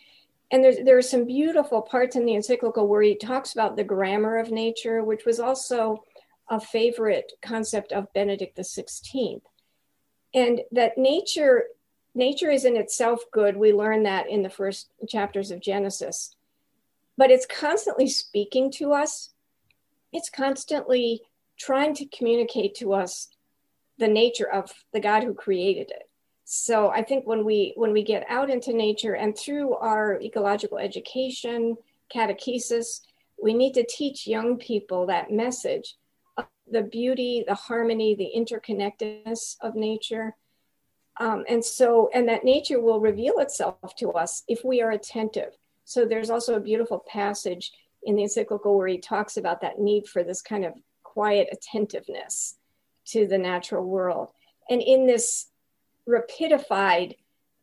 And 0.51 0.65
there's, 0.65 0.79
there 0.79 0.97
are 0.97 1.03
some 1.03 1.27
beautiful 1.27 1.83
parts 1.83 2.17
in 2.17 2.25
the 2.25 2.35
encyclical 2.35 2.89
where 2.89 3.03
he 3.03 3.15
talks 3.15 3.53
about 3.53 3.77
the 3.77 3.85
grammar 3.85 4.39
of 4.39 4.51
nature, 4.51 5.05
which 5.05 5.27
was 5.27 5.39
also 5.39 6.05
a 6.51 6.61
favorite 6.61 7.33
concept 7.43 7.93
of 7.93 8.13
Benedict 8.13 8.57
XVI. 8.57 9.41
And 10.35 10.61
that 10.73 10.99
nature, 10.99 11.65
nature 12.15 12.51
is 12.51 12.65
in 12.65 12.77
itself 12.77 13.21
good. 13.33 13.57
We 13.57 13.73
learn 13.73 14.03
that 14.05 14.29
in 14.29 14.43
the 14.43 14.51
first 14.51 14.91
chapters 15.09 15.51
of 15.51 15.61
Genesis. 15.61 16.37
But 17.17 17.31
it's 17.31 17.47
constantly 17.47 18.09
speaking 18.09 18.71
to 18.73 18.93
us. 18.93 19.31
It's 20.13 20.31
constantly 20.31 21.23
trying 21.59 21.95
to 21.95 22.07
communicate 22.07 22.75
to 22.77 22.93
us 22.93 23.29
the 23.99 24.09
nature 24.09 24.49
of 24.51 24.73
the 24.93 25.01
God 25.01 25.25
who 25.25 25.35
created 25.35 25.91
it. 25.91 26.09
So 26.45 26.89
I 26.89 27.03
think 27.03 27.27
when 27.27 27.45
we 27.45 27.75
when 27.77 27.93
we 27.93 28.03
get 28.03 28.25
out 28.29 28.49
into 28.49 28.73
nature 28.73 29.15
and 29.15 29.37
through 29.37 29.75
our 29.75 30.19
ecological 30.21 30.79
education, 30.79 31.77
catechesis, 32.15 33.01
we 33.43 33.53
need 33.53 33.75
to 33.75 33.85
teach 33.85 34.27
young 34.27 34.57
people 34.57 35.07
that 35.07 35.31
message 35.31 35.97
the 36.71 36.83
beauty, 36.83 37.45
the 37.47 37.55
harmony, 37.55 38.15
the 38.15 38.31
interconnectedness 38.37 39.57
of 39.61 39.75
nature. 39.75 40.35
Um, 41.21 41.45
and 41.49 41.65
so, 41.65 42.11
and 42.15 42.29
that 42.29 42.45
nature 42.45 42.81
will 42.81 43.01
reveal 43.01 43.39
itself 43.39 43.95
to 43.97 44.11
us 44.11 44.45
if 44.49 44.65
we 44.65 44.81
are 44.81 44.93
attentive. 44.93 45.57
So 45.85 46.05
there's 46.05 46.31
also 46.31 46.55
a 46.55 46.61
beautiful 46.61 47.05
passage 47.11 47.73
in 48.03 48.15
the 48.15 48.23
encyclical 48.23 48.77
where 48.77 48.89
he 48.89 48.99
talks 48.99 49.37
about 49.37 49.61
that 49.63 49.81
need 49.81 50.07
for 50.07 50.23
this 50.23 50.43
kind 50.43 50.65
of 50.65 50.75
quiet 51.03 51.49
attentiveness 51.51 52.57
to 53.07 53.27
the 53.27 53.39
natural 53.39 53.85
world. 53.85 54.31
And 54.71 54.83
in 54.83 55.07
this 55.07 55.47
rapidified 56.09 57.17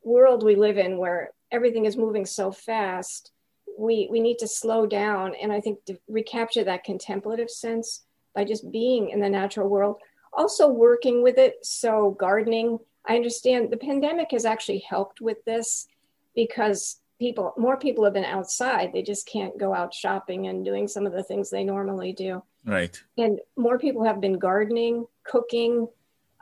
world 0.04 0.44
we 0.44 0.56
live 0.56 0.78
in 0.78 0.98
where 0.98 1.32
everything 1.52 1.86
is 1.86 1.98
moving 1.98 2.26
so 2.26 2.52
fast, 2.52 3.32
we, 3.78 4.08
we 4.12 4.20
need 4.20 4.40
to 4.40 4.48
slow 4.48 4.86
down 4.86 5.36
and 5.36 5.52
I 5.52 5.62
think 5.62 5.80
recapture 6.08 6.64
that 6.64 6.84
contemplative 6.84 7.50
sense 7.50 8.05
by 8.36 8.44
just 8.44 8.72
being 8.72 9.10
in 9.10 9.20
the 9.20 9.30
natural 9.30 9.70
world. 9.70 9.98
Also, 10.34 10.68
working 10.68 11.24
with 11.24 11.38
it. 11.38 11.66
So, 11.66 12.12
gardening, 12.12 12.78
I 13.08 13.16
understand 13.16 13.72
the 13.72 13.78
pandemic 13.78 14.32
has 14.32 14.46
actually 14.46 14.80
helped 14.80 15.22
with 15.22 15.44
this 15.46 15.88
because 16.36 17.00
people, 17.20 17.54
more 17.58 17.78
people 17.78 18.04
have 18.04 18.14
been 18.14 18.26
outside. 18.26 18.92
They 18.92 19.02
just 19.02 19.28
can't 19.28 19.58
go 19.58 19.74
out 19.74 19.94
shopping 19.94 20.48
and 20.48 20.66
doing 20.66 20.88
some 20.88 21.06
of 21.06 21.14
the 21.14 21.24
things 21.24 21.50
they 21.50 21.64
normally 21.64 22.12
do. 22.12 22.44
Right. 22.66 23.02
And 23.18 23.40
more 23.56 23.80
people 23.80 24.04
have 24.04 24.20
been 24.20 24.38
gardening, 24.38 25.06
cooking, 25.24 25.88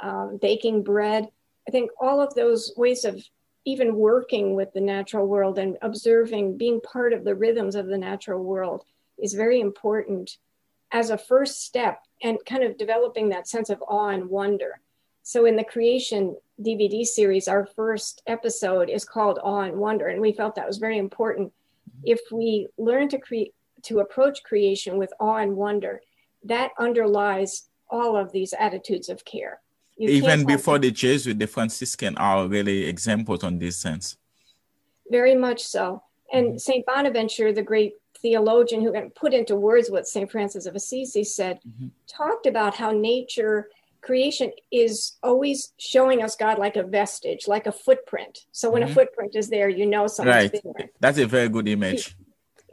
um, 0.02 0.40
baking 0.42 0.84
bread. 0.84 1.30
I 1.68 1.72
think 1.72 1.92
all 2.00 2.20
of 2.20 2.34
those 2.34 2.74
ways 2.76 3.06
of 3.06 3.24
even 3.66 3.96
working 3.96 4.56
with 4.56 4.74
the 4.74 4.82
natural 4.82 5.28
world 5.28 5.58
and 5.58 5.78
observing, 5.82 6.58
being 6.58 6.82
part 6.82 7.14
of 7.14 7.24
the 7.24 7.36
rhythms 7.36 7.76
of 7.76 7.88
the 7.88 7.98
natural 7.98 8.44
world 8.44 8.84
is 9.18 9.34
very 9.34 9.60
important 9.60 10.38
as 10.94 11.10
a 11.10 11.18
first 11.18 11.64
step 11.64 12.00
and 12.22 12.38
kind 12.46 12.64
of 12.64 12.78
developing 12.78 13.30
that 13.30 13.48
sense 13.48 13.70
of 13.70 13.84
awe 13.88 14.10
and 14.10 14.30
wonder. 14.30 14.80
So 15.24 15.46
in 15.46 15.56
the 15.56 15.64
creation, 15.64 16.38
DVD 16.62 17.04
series, 17.04 17.48
our 17.48 17.66
first 17.66 18.22
episode 18.28 18.90
is 18.90 19.04
called 19.04 19.40
Awe 19.44 19.62
and 19.62 19.78
Wonder, 19.78 20.08
and 20.08 20.22
we 20.22 20.32
felt 20.32 20.56
that 20.56 20.68
was 20.68 20.78
very 20.78 21.00
important. 21.00 21.52
If 22.04 22.20
we 22.32 22.68
learn 22.78 23.10
to 23.10 23.18
create 23.18 23.54
to 23.84 24.00
approach 24.00 24.44
creation 24.44 24.98
with 24.98 25.12
awe 25.20 25.38
and 25.38 25.58
wonder, 25.58 26.00
that 26.44 26.72
underlies 26.80 27.64
all 27.90 28.16
of 28.16 28.32
these 28.32 28.54
attitudes 28.58 29.10
of 29.10 29.26
care. 29.26 29.60
You 29.98 30.10
Even 30.10 30.46
before 30.46 30.80
the 30.80 30.92
Jesuit, 30.92 31.38
the 31.38 31.48
Franciscan 31.48 32.18
are 32.18 32.48
really 32.48 32.86
examples 32.86 33.44
on 33.44 33.60
this 33.60 33.78
sense. 33.78 34.18
Very 35.10 35.36
much 35.36 35.64
so. 35.64 36.04
And 36.32 36.48
mm-hmm. 36.48 36.58
St. 36.58 36.86
Bonaventure, 36.86 37.52
the 37.52 37.62
great 37.62 37.94
theologian 38.24 38.82
who 38.82 38.92
put 39.10 39.34
into 39.34 39.56
words 39.56 39.92
what 39.92 40.08
St. 40.08 40.32
Francis 40.32 40.66
of 40.66 40.76
Assisi 40.76 41.24
said, 41.24 41.60
mm-hmm. 41.68 41.88
talked 42.08 42.48
about 42.48 42.74
how 42.74 42.90
nature 42.92 43.70
creation 44.02 44.52
is 44.72 45.18
always 45.22 45.74
showing 45.78 46.24
us 46.24 46.36
God 46.36 46.58
like 46.58 46.76
a 46.76 46.84
vestige, 46.84 47.48
like 47.48 47.68
a 47.68 47.72
footprint. 47.72 48.46
So 48.52 48.72
when 48.72 48.82
mm-hmm. 48.82 48.92
a 48.92 48.96
footprint 48.96 49.36
is 49.36 49.50
there, 49.50 49.70
you 49.70 49.86
know 49.86 50.08
something's 50.08 50.52
right. 50.52 50.62
there. 50.64 50.90
That's 51.00 51.20
a 51.20 51.28
very 51.28 51.50
good 51.50 51.68
image. 51.68 52.16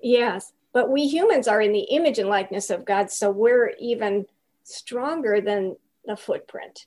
Yes. 0.03 0.53
But 0.73 0.91
we 0.91 1.07
humans 1.07 1.49
are 1.49 1.61
in 1.61 1.73
the 1.73 1.81
image 1.81 2.19
and 2.19 2.29
likeness 2.29 2.71
of 2.71 2.85
God. 2.85 3.11
So 3.11 3.31
we're 3.31 3.75
even 3.81 4.27
stronger 4.63 5.41
than 5.41 5.77
the 6.07 6.17
footprint. 6.17 6.87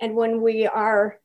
And 0.00 0.16
when 0.16 0.42
we 0.42 0.66
are, 0.66 1.18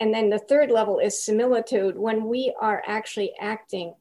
and 0.00 0.12
then 0.12 0.30
the 0.30 0.38
third 0.38 0.70
level 0.70 0.98
is 0.98 1.24
similitude, 1.24 1.96
when 1.96 2.24
we 2.24 2.54
are 2.60 2.82
actually 2.86 3.32
acting 3.40 3.94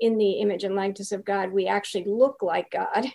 in 0.00 0.18
the 0.18 0.32
image 0.40 0.64
and 0.64 0.74
likeness 0.74 1.12
of 1.12 1.24
God, 1.24 1.52
we 1.52 1.66
actually 1.66 2.04
look 2.04 2.42
like 2.42 2.70
God. 2.70 3.06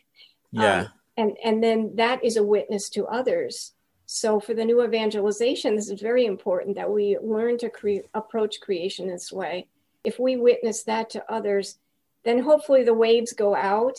Yeah. 0.52 0.82
Um, 0.82 0.88
and, 1.18 1.38
and 1.44 1.64
then 1.64 1.96
that 1.96 2.24
is 2.24 2.38
a 2.38 2.44
witness 2.44 2.90
to 2.90 3.06
others 3.08 3.76
so 4.06 4.40
for 4.40 4.54
the 4.54 4.66
new 4.66 4.84
evangelization, 4.84 5.76
this 5.76 5.90
is 5.90 6.02
very 6.02 6.26
important 6.26 6.76
that 6.76 6.90
we 6.90 7.18
learn 7.22 7.58
to 7.60 7.70
cre- 7.70 8.06
approach 8.14 8.60
creation 8.62 9.08
this 9.08 9.32
way. 9.32 9.68
If 10.04 10.20
we 10.20 10.38
witness 10.38 10.84
that 10.84 11.10
to 11.12 11.32
others, 11.32 11.80
then 12.24 12.40
hopefully 12.40 12.84
the 12.84 12.94
waves 12.94 13.34
go 13.34 13.56
out 13.56 13.98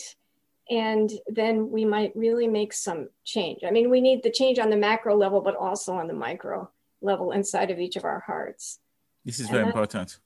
and 0.69 1.11
then 1.27 1.69
we 1.71 1.85
might 1.85 2.15
really 2.15 2.47
make 2.47 2.73
some 2.73 3.09
change. 3.23 3.61
I 3.65 3.71
mean, 3.71 3.89
we 3.89 4.01
need 4.01 4.23
the 4.23 4.31
change 4.31 4.59
on 4.59 4.69
the 4.69 4.77
macro 4.77 5.15
level, 5.15 5.41
but 5.41 5.55
also 5.55 5.93
on 5.93 6.07
the 6.07 6.13
micro 6.13 6.69
level 7.01 7.31
inside 7.31 7.71
of 7.71 7.79
each 7.79 7.95
of 7.95 8.05
our 8.05 8.21
hearts. 8.21 8.79
This 9.25 9.39
is 9.39 9.49
very 9.49 9.65
important. 9.65 10.19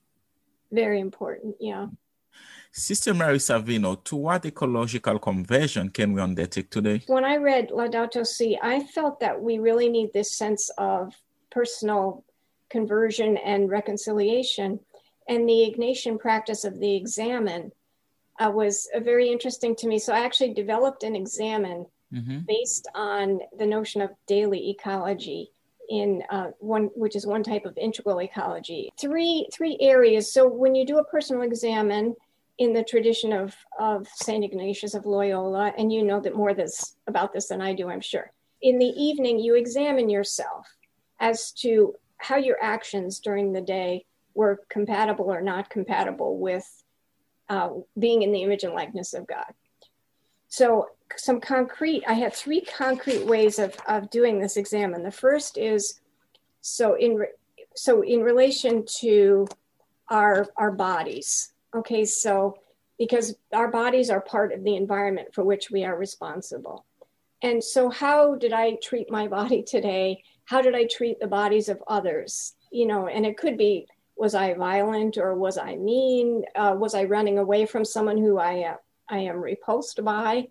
Very 0.71 0.99
important, 0.99 1.55
yeah. 1.59 1.87
Sister 2.71 3.13
Mary 3.13 3.37
Savino, 3.37 4.01
to 4.05 4.15
what 4.15 4.45
ecological 4.45 5.19
conversion 5.19 5.89
can 5.89 6.13
we 6.13 6.21
undertake 6.21 6.69
today? 6.69 7.01
When 7.07 7.25
I 7.25 7.35
read 7.35 7.69
Laudato 7.69 8.25
Si, 8.25 8.57
I 8.61 8.81
felt 8.85 9.19
that 9.19 9.41
we 9.41 9.59
really 9.59 9.89
need 9.89 10.13
this 10.13 10.35
sense 10.35 10.71
of 10.77 11.13
personal 11.49 12.23
conversion 12.69 13.35
and 13.37 13.69
reconciliation. 13.69 14.79
And 15.27 15.47
the 15.47 15.73
Ignatian 15.75 16.17
practice 16.17 16.63
of 16.63 16.79
the 16.79 16.95
examen 16.95 17.73
uh, 18.39 18.49
was 18.49 18.89
uh, 18.95 19.01
very 19.01 19.29
interesting 19.29 19.75
to 19.75 19.87
me. 19.87 19.99
So 19.99 20.13
I 20.13 20.21
actually 20.21 20.53
developed 20.53 21.03
an 21.03 21.15
examen 21.15 21.85
mm-hmm. 22.13 22.39
based 22.47 22.87
on 22.95 23.39
the 23.57 23.65
notion 23.65 24.01
of 24.01 24.11
daily 24.27 24.69
ecology 24.69 25.51
in 25.89 26.23
uh, 26.29 26.51
one, 26.59 26.85
which 26.95 27.17
is 27.17 27.27
one 27.27 27.43
type 27.43 27.65
of 27.65 27.77
integral 27.77 28.21
ecology. 28.21 28.89
Three 28.97 29.47
three 29.53 29.77
areas. 29.81 30.33
So 30.33 30.47
when 30.47 30.73
you 30.73 30.85
do 30.85 30.99
a 30.99 31.03
personal 31.03 31.43
examen, 31.43 32.15
in 32.61 32.73
the 32.73 32.83
tradition 32.83 33.33
of, 33.33 33.55
of 33.79 34.07
St. 34.07 34.43
Ignatius 34.43 34.93
of 34.93 35.07
Loyola, 35.07 35.73
and 35.79 35.91
you 35.91 36.03
know 36.03 36.19
that 36.19 36.35
more 36.35 36.53
this, 36.53 36.95
about 37.07 37.33
this 37.33 37.47
than 37.47 37.59
I 37.59 37.73
do, 37.73 37.89
I'm 37.89 38.01
sure. 38.01 38.31
In 38.61 38.77
the 38.77 38.85
evening, 38.85 39.39
you 39.39 39.55
examine 39.55 40.11
yourself 40.11 40.67
as 41.19 41.51
to 41.53 41.95
how 42.17 42.35
your 42.35 42.57
actions 42.61 43.19
during 43.19 43.51
the 43.51 43.61
day 43.61 44.05
were 44.35 44.61
compatible 44.69 45.25
or 45.25 45.41
not 45.41 45.71
compatible 45.71 46.37
with 46.37 46.83
uh, 47.49 47.69
being 47.97 48.21
in 48.21 48.31
the 48.31 48.43
image 48.43 48.63
and 48.63 48.75
likeness 48.75 49.15
of 49.15 49.25
God. 49.25 49.51
So, 50.47 50.89
some 51.15 51.41
concrete, 51.41 52.03
I 52.07 52.13
have 52.13 52.35
three 52.35 52.61
concrete 52.61 53.25
ways 53.25 53.57
of, 53.57 53.75
of 53.87 54.11
doing 54.11 54.39
this 54.39 54.55
examen. 54.55 55.01
The 55.01 55.09
first 55.09 55.57
is 55.57 55.99
so 56.61 56.93
in, 56.93 57.15
re, 57.15 57.27
so 57.75 58.03
in 58.03 58.21
relation 58.21 58.85
to 58.99 59.47
our, 60.09 60.45
our 60.57 60.71
bodies, 60.71 61.53
Okay, 61.75 62.05
so 62.05 62.57
because 62.97 63.35
our 63.53 63.69
bodies 63.69 64.09
are 64.09 64.21
part 64.21 64.53
of 64.53 64.63
the 64.63 64.75
environment 64.75 65.33
for 65.33 65.43
which 65.43 65.71
we 65.71 65.83
are 65.83 65.97
responsible. 65.97 66.85
And 67.41 67.63
so, 67.63 67.89
how 67.89 68.35
did 68.35 68.53
I 68.53 68.75
treat 68.75 69.09
my 69.09 69.27
body 69.27 69.63
today? 69.67 70.23
How 70.45 70.61
did 70.61 70.75
I 70.75 70.85
treat 70.85 71.19
the 71.19 71.27
bodies 71.27 71.69
of 71.69 71.81
others? 71.87 72.53
You 72.71 72.85
know, 72.85 73.07
and 73.07 73.25
it 73.25 73.37
could 73.37 73.57
be 73.57 73.87
was 74.15 74.35
I 74.35 74.53
violent 74.53 75.17
or 75.17 75.33
was 75.33 75.57
I 75.57 75.75
mean? 75.77 76.43
Uh, 76.55 76.75
was 76.77 76.93
I 76.93 77.05
running 77.05 77.39
away 77.39 77.65
from 77.65 77.83
someone 77.83 78.17
who 78.17 78.37
I, 78.37 78.63
uh, 78.63 78.75
I 79.09 79.19
am 79.19 79.41
repulsed 79.41 80.03
by? 80.03 80.49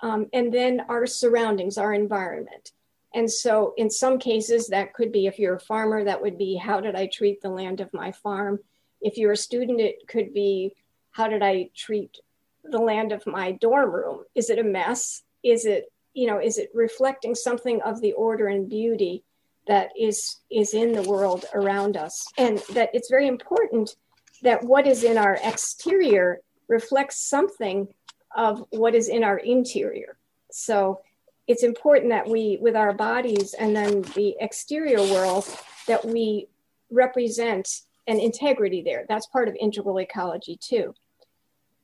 Um, 0.00 0.28
and 0.32 0.52
then 0.52 0.82
our 0.88 1.06
surroundings, 1.06 1.76
our 1.76 1.92
environment. 1.92 2.72
And 3.14 3.30
so, 3.30 3.74
in 3.76 3.90
some 3.90 4.18
cases, 4.18 4.68
that 4.68 4.94
could 4.94 5.12
be 5.12 5.26
if 5.26 5.38
you're 5.38 5.56
a 5.56 5.60
farmer, 5.60 6.04
that 6.04 6.22
would 6.22 6.38
be 6.38 6.56
how 6.56 6.80
did 6.80 6.94
I 6.94 7.06
treat 7.06 7.42
the 7.42 7.50
land 7.50 7.80
of 7.80 7.92
my 7.92 8.12
farm? 8.12 8.60
If 9.06 9.16
you're 9.16 9.32
a 9.32 9.36
student, 9.36 9.80
it 9.80 10.08
could 10.08 10.34
be 10.34 10.74
how 11.12 11.28
did 11.28 11.40
I 11.40 11.70
treat 11.76 12.18
the 12.64 12.80
land 12.90 13.12
of 13.12 13.24
my 13.24 13.52
dorm 13.52 13.92
room? 13.94 14.24
Is 14.34 14.50
it 14.50 14.58
a 14.58 14.64
mess? 14.64 15.22
Is 15.44 15.64
it, 15.64 15.92
you 16.12 16.26
know, 16.26 16.40
is 16.40 16.58
it 16.58 16.70
reflecting 16.74 17.36
something 17.36 17.80
of 17.82 18.00
the 18.00 18.14
order 18.14 18.48
and 18.48 18.68
beauty 18.68 19.22
that 19.68 19.90
is 19.98 20.40
is 20.50 20.74
in 20.74 20.90
the 20.92 21.08
world 21.08 21.44
around 21.54 21.96
us? 21.96 22.26
And 22.36 22.58
that 22.74 22.90
it's 22.94 23.08
very 23.08 23.28
important 23.28 23.94
that 24.42 24.64
what 24.64 24.88
is 24.88 25.04
in 25.04 25.16
our 25.16 25.38
exterior 25.44 26.40
reflects 26.66 27.18
something 27.20 27.86
of 28.34 28.64
what 28.70 28.96
is 28.96 29.08
in 29.08 29.22
our 29.22 29.38
interior. 29.38 30.18
So 30.50 31.00
it's 31.46 31.62
important 31.62 32.10
that 32.10 32.28
we, 32.28 32.58
with 32.60 32.74
our 32.74 32.92
bodies 32.92 33.54
and 33.54 33.74
then 33.76 34.02
the 34.16 34.34
exterior 34.40 35.00
world, 35.14 35.46
that 35.86 36.04
we 36.04 36.48
represent 36.90 37.82
and 38.06 38.20
integrity 38.20 38.82
there. 38.82 39.04
That's 39.08 39.26
part 39.26 39.48
of 39.48 39.56
integral 39.60 39.98
ecology 39.98 40.56
too. 40.56 40.94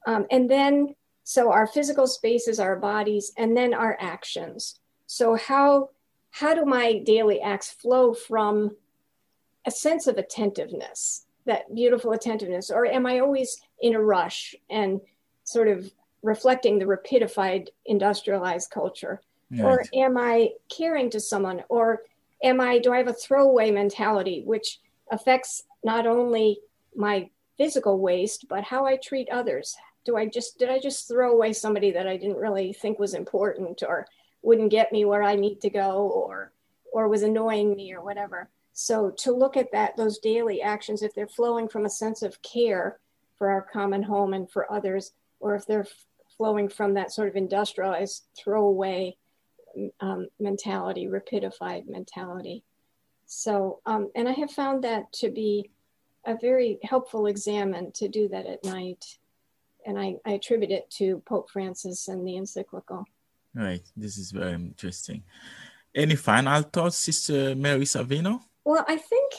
Um, 0.06 0.26
and 0.30 0.50
then, 0.50 0.94
so 1.24 1.52
our 1.52 1.66
physical 1.66 2.06
spaces, 2.06 2.58
our 2.58 2.76
bodies, 2.76 3.32
and 3.36 3.56
then 3.56 3.74
our 3.74 3.96
actions. 4.00 4.80
So 5.06 5.36
how 5.36 5.90
how 6.30 6.54
do 6.54 6.64
my 6.64 6.98
daily 6.98 7.40
acts 7.40 7.70
flow 7.70 8.14
from 8.14 8.70
a 9.66 9.70
sense 9.70 10.06
of 10.06 10.16
attentiveness, 10.16 11.26
that 11.44 11.72
beautiful 11.74 12.12
attentiveness, 12.12 12.70
or 12.70 12.86
am 12.86 13.06
I 13.06 13.20
always 13.20 13.60
in 13.80 13.94
a 13.94 14.02
rush 14.02 14.54
and 14.70 15.00
sort 15.44 15.68
of 15.68 15.92
reflecting 16.22 16.78
the 16.78 16.86
rapidified 16.86 17.68
industrialized 17.84 18.70
culture? 18.70 19.20
Right. 19.50 19.62
Or 19.62 19.84
am 19.94 20.16
I 20.16 20.52
caring 20.74 21.10
to 21.10 21.20
someone? 21.20 21.62
Or 21.68 22.02
am 22.42 22.60
I 22.60 22.78
do 22.78 22.92
I 22.92 22.98
have 22.98 23.08
a 23.08 23.12
throwaway 23.12 23.70
mentality, 23.70 24.42
which 24.44 24.80
affects 25.10 25.64
not 25.84 26.06
only 26.06 26.60
my 26.94 27.28
physical 27.56 27.98
waste, 27.98 28.46
but 28.48 28.64
how 28.64 28.86
I 28.86 28.96
treat 28.96 29.28
others. 29.30 29.76
Do 30.04 30.16
I 30.16 30.26
just, 30.26 30.58
did 30.58 30.68
I 30.68 30.78
just 30.78 31.08
throw 31.08 31.32
away 31.32 31.52
somebody 31.52 31.92
that 31.92 32.08
I 32.08 32.16
didn't 32.16 32.36
really 32.36 32.72
think 32.72 32.98
was 32.98 33.14
important 33.14 33.82
or 33.86 34.06
wouldn't 34.42 34.70
get 34.70 34.92
me 34.92 35.04
where 35.04 35.22
I 35.22 35.36
need 35.36 35.60
to 35.60 35.70
go 35.70 36.08
or, 36.08 36.52
or 36.92 37.08
was 37.08 37.22
annoying 37.22 37.76
me 37.76 37.92
or 37.92 38.02
whatever? 38.02 38.48
So 38.72 39.10
to 39.18 39.32
look 39.32 39.56
at 39.56 39.72
that, 39.72 39.96
those 39.96 40.18
daily 40.18 40.62
actions, 40.62 41.02
if 41.02 41.14
they're 41.14 41.28
flowing 41.28 41.68
from 41.68 41.84
a 41.84 41.90
sense 41.90 42.22
of 42.22 42.40
care 42.42 42.98
for 43.36 43.50
our 43.50 43.62
common 43.62 44.02
home 44.02 44.34
and 44.34 44.50
for 44.50 44.72
others, 44.72 45.12
or 45.40 45.54
if 45.54 45.66
they're 45.66 45.86
flowing 46.36 46.68
from 46.68 46.94
that 46.94 47.12
sort 47.12 47.28
of 47.28 47.36
industrialized 47.36 48.24
throwaway 48.36 49.16
um, 50.00 50.28
mentality, 50.40 51.06
rapidified 51.06 51.88
mentality. 51.88 52.62
So, 53.34 53.80
um, 53.86 54.10
and 54.14 54.28
I 54.28 54.32
have 54.32 54.50
found 54.50 54.84
that 54.84 55.10
to 55.14 55.30
be 55.30 55.70
a 56.26 56.36
very 56.36 56.78
helpful 56.82 57.26
examen 57.26 57.90
to 57.92 58.06
do 58.06 58.28
that 58.28 58.46
at 58.46 58.62
night. 58.62 59.18
And 59.86 59.98
I, 59.98 60.16
I 60.26 60.32
attribute 60.32 60.70
it 60.70 60.90
to 60.98 61.22
Pope 61.24 61.50
Francis 61.50 62.08
and 62.08 62.26
the 62.26 62.36
encyclical. 62.36 63.04
Right. 63.54 63.82
This 63.96 64.18
is 64.18 64.32
very 64.32 64.52
interesting. 64.52 65.22
Any 65.94 66.14
final 66.14 66.62
thoughts, 66.62 66.98
Sister 66.98 67.54
Mary 67.54 67.84
Savino? 67.84 68.42
Well, 68.64 68.84
I 68.86 68.96
think, 68.96 69.32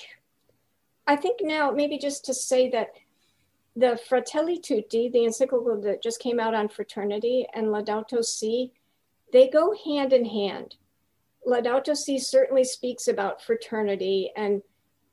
I 1.05 1.15
think 1.15 1.39
now 1.41 1.71
maybe 1.71 1.99
just 1.99 2.25
to 2.25 2.33
say 2.33 2.69
that 2.71 2.89
the 3.75 3.99
Fratelli 4.09 4.59
Tutti, 4.59 5.09
the 5.09 5.23
encyclical 5.23 5.79
that 5.81 6.01
just 6.01 6.19
came 6.19 6.39
out 6.39 6.55
on 6.55 6.67
fraternity, 6.67 7.47
and 7.53 7.67
Laudato 7.67 8.23
Si, 8.23 8.71
they 9.31 9.49
go 9.49 9.75
hand 9.85 10.13
in 10.13 10.25
hand. 10.25 10.75
Laudato 11.47 11.95
Si 11.95 12.19
certainly 12.19 12.63
speaks 12.63 13.07
about 13.07 13.41
fraternity, 13.41 14.31
and 14.35 14.61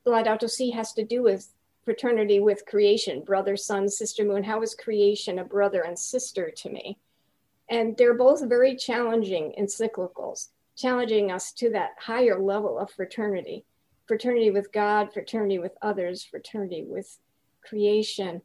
Laudato 0.05 0.49
Si 0.49 0.71
has 0.71 0.93
to 0.93 1.03
do 1.03 1.23
with 1.23 1.53
fraternity 1.83 2.39
with 2.39 2.65
creation, 2.65 3.21
brother, 3.21 3.57
sun, 3.57 3.89
sister, 3.89 4.23
moon. 4.23 4.43
How 4.43 4.61
is 4.61 4.75
creation 4.75 5.39
a 5.39 5.43
brother 5.43 5.81
and 5.81 5.97
sister 5.97 6.51
to 6.57 6.69
me? 6.69 6.97
And 7.69 7.97
they're 7.97 8.13
both 8.13 8.47
very 8.47 8.75
challenging 8.75 9.53
encyclicals, 9.59 10.49
challenging 10.75 11.31
us 11.31 11.51
to 11.53 11.69
that 11.71 11.91
higher 11.99 12.39
level 12.39 12.77
of 12.77 12.91
fraternity. 12.91 13.65
fraternity 14.07 14.51
with 14.51 14.71
God, 14.73 15.13
fraternity 15.13 15.57
with 15.57 15.71
others, 15.81 16.23
fraternity 16.23 16.83
with 16.85 17.17
creation. 17.63 18.41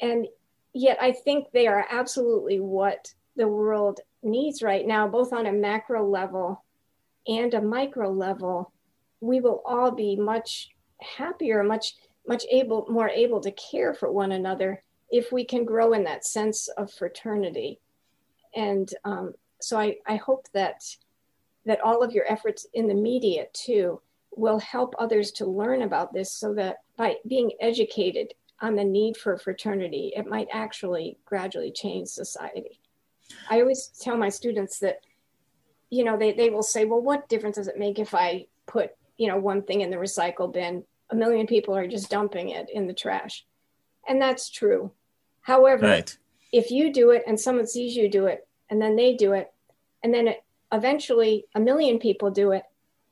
And 0.00 0.26
yet, 0.72 0.96
I 1.00 1.12
think 1.12 1.52
they 1.52 1.66
are 1.66 1.86
absolutely 1.90 2.58
what 2.58 3.12
the 3.36 3.48
world 3.48 4.00
needs 4.22 4.62
right 4.62 4.86
now, 4.86 5.06
both 5.06 5.32
on 5.32 5.46
a 5.46 5.52
macro 5.52 6.08
level 6.08 6.64
and 7.28 7.54
a 7.54 7.62
micro 7.62 8.10
level. 8.10 8.72
We 9.20 9.40
will 9.40 9.62
all 9.64 9.90
be 9.90 10.16
much 10.16 10.70
happier, 11.00 11.62
much, 11.62 11.94
much 12.26 12.44
able, 12.50 12.86
more 12.88 13.08
able 13.08 13.40
to 13.40 13.52
care 13.52 13.94
for 13.94 14.10
one 14.10 14.32
another 14.32 14.82
if 15.10 15.32
we 15.32 15.44
can 15.44 15.64
grow 15.64 15.92
in 15.92 16.04
that 16.04 16.26
sense 16.26 16.68
of 16.68 16.92
fraternity. 16.92 17.80
And 18.54 18.88
um, 19.04 19.34
so 19.60 19.78
I, 19.78 19.96
I 20.06 20.16
hope 20.16 20.46
that 20.54 20.82
that 21.66 21.80
all 21.82 22.02
of 22.02 22.12
your 22.12 22.24
efforts 22.26 22.66
in 22.72 22.88
the 22.88 22.94
media 22.94 23.44
too 23.52 24.00
will 24.34 24.58
help 24.58 24.94
others 24.98 25.32
to 25.32 25.44
learn 25.44 25.82
about 25.82 26.14
this 26.14 26.32
so 26.32 26.54
that 26.54 26.78
by 26.96 27.16
being 27.26 27.52
educated 27.60 28.32
on 28.60 28.74
the 28.74 28.84
need 28.84 29.16
for 29.16 29.36
fraternity, 29.36 30.12
it 30.16 30.26
might 30.26 30.48
actually 30.50 31.18
gradually 31.26 31.70
change 31.70 32.08
society. 32.08 32.80
I 33.50 33.60
always 33.60 33.88
tell 34.00 34.16
my 34.16 34.30
students 34.30 34.78
that, 34.78 35.00
you 35.90 36.04
know, 36.04 36.16
they, 36.16 36.32
they 36.32 36.50
will 36.50 36.62
say, 36.62 36.84
well, 36.84 37.00
what 37.00 37.28
difference 37.28 37.56
does 37.56 37.68
it 37.68 37.78
make 37.78 37.98
if 37.98 38.14
I 38.14 38.46
put, 38.66 38.90
you 39.16 39.28
know, 39.28 39.38
one 39.38 39.62
thing 39.62 39.80
in 39.80 39.90
the 39.90 39.96
recycle 39.96 40.52
bin? 40.52 40.84
A 41.10 41.14
million 41.14 41.46
people 41.46 41.74
are 41.74 41.86
just 41.86 42.10
dumping 42.10 42.50
it 42.50 42.68
in 42.72 42.86
the 42.86 42.92
trash. 42.92 43.46
And 44.06 44.20
that's 44.20 44.50
true. 44.50 44.92
However, 45.40 45.86
right. 45.86 46.18
if 46.52 46.70
you 46.70 46.92
do 46.92 47.10
it 47.10 47.24
and 47.26 47.40
someone 47.40 47.66
sees 47.66 47.96
you 47.96 48.10
do 48.10 48.26
it 48.26 48.46
and 48.68 48.80
then 48.80 48.96
they 48.96 49.14
do 49.14 49.32
it, 49.32 49.52
and 50.02 50.12
then 50.12 50.28
it, 50.28 50.44
eventually 50.72 51.46
a 51.54 51.60
million 51.60 51.98
people 51.98 52.30
do 52.30 52.52
it, 52.52 52.64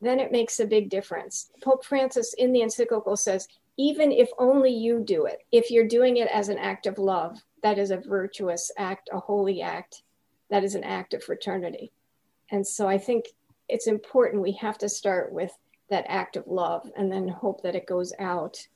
then 0.02 0.20
it 0.20 0.30
makes 0.30 0.60
a 0.60 0.66
big 0.66 0.90
difference. 0.90 1.50
Pope 1.62 1.84
Francis 1.84 2.34
in 2.34 2.52
the 2.52 2.60
encyclical 2.60 3.16
says, 3.16 3.48
even 3.78 4.12
if 4.12 4.28
only 4.38 4.70
you 4.70 5.00
do 5.00 5.24
it, 5.24 5.38
if 5.52 5.70
you're 5.70 5.88
doing 5.88 6.18
it 6.18 6.28
as 6.28 6.48
an 6.48 6.58
act 6.58 6.86
of 6.86 6.98
love, 6.98 7.42
that 7.62 7.78
is 7.78 7.90
a 7.90 7.96
virtuous 7.96 8.70
act, 8.76 9.08
a 9.12 9.18
holy 9.18 9.62
act, 9.62 10.02
that 10.50 10.64
is 10.64 10.74
an 10.74 10.84
act 10.84 11.14
of 11.14 11.22
fraternity. 11.24 11.92
And 12.50 12.66
so 12.66 12.88
I 12.88 12.98
think 12.98 13.26
it's 13.68 13.86
important 13.86 14.42
we 14.42 14.52
have 14.52 14.78
to 14.78 14.88
start 14.88 15.32
with 15.32 15.52
that 15.90 16.04
act 16.08 16.36
of 16.36 16.46
love 16.46 16.90
and 16.96 17.10
then 17.10 17.28
hope 17.28 17.62
that 17.62 17.74
it 17.74 17.86
goes 17.86 18.12
out 18.18 18.66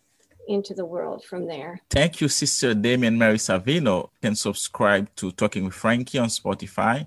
into 0.48 0.74
the 0.74 0.85
world 0.85 1.24
from 1.24 1.46
there. 1.46 1.80
Thank 1.90 2.20
you, 2.20 2.28
Sister 2.28 2.74
Damien 2.74 3.18
Mary 3.18 3.37
Savino. 3.37 4.04
You 4.04 4.18
can 4.22 4.35
subscribe 4.35 5.14
to 5.16 5.30
Talking 5.33 5.64
with 5.64 5.74
Frankie 5.74 6.18
on 6.18 6.28
Spotify, 6.28 7.06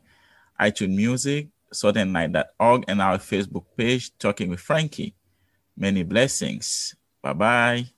iTunes 0.60 0.96
Music, 0.96 1.48
saltandlight.org, 1.74 2.86
and 2.88 3.02
our 3.02 3.18
Facebook 3.18 3.66
page, 3.76 4.18
Talking 4.18 4.50
with 4.50 4.60
Frankie. 4.60 5.16
Many 5.76 6.04
blessings. 6.04 6.96
Bye 7.22 7.34
bye. 7.34 7.93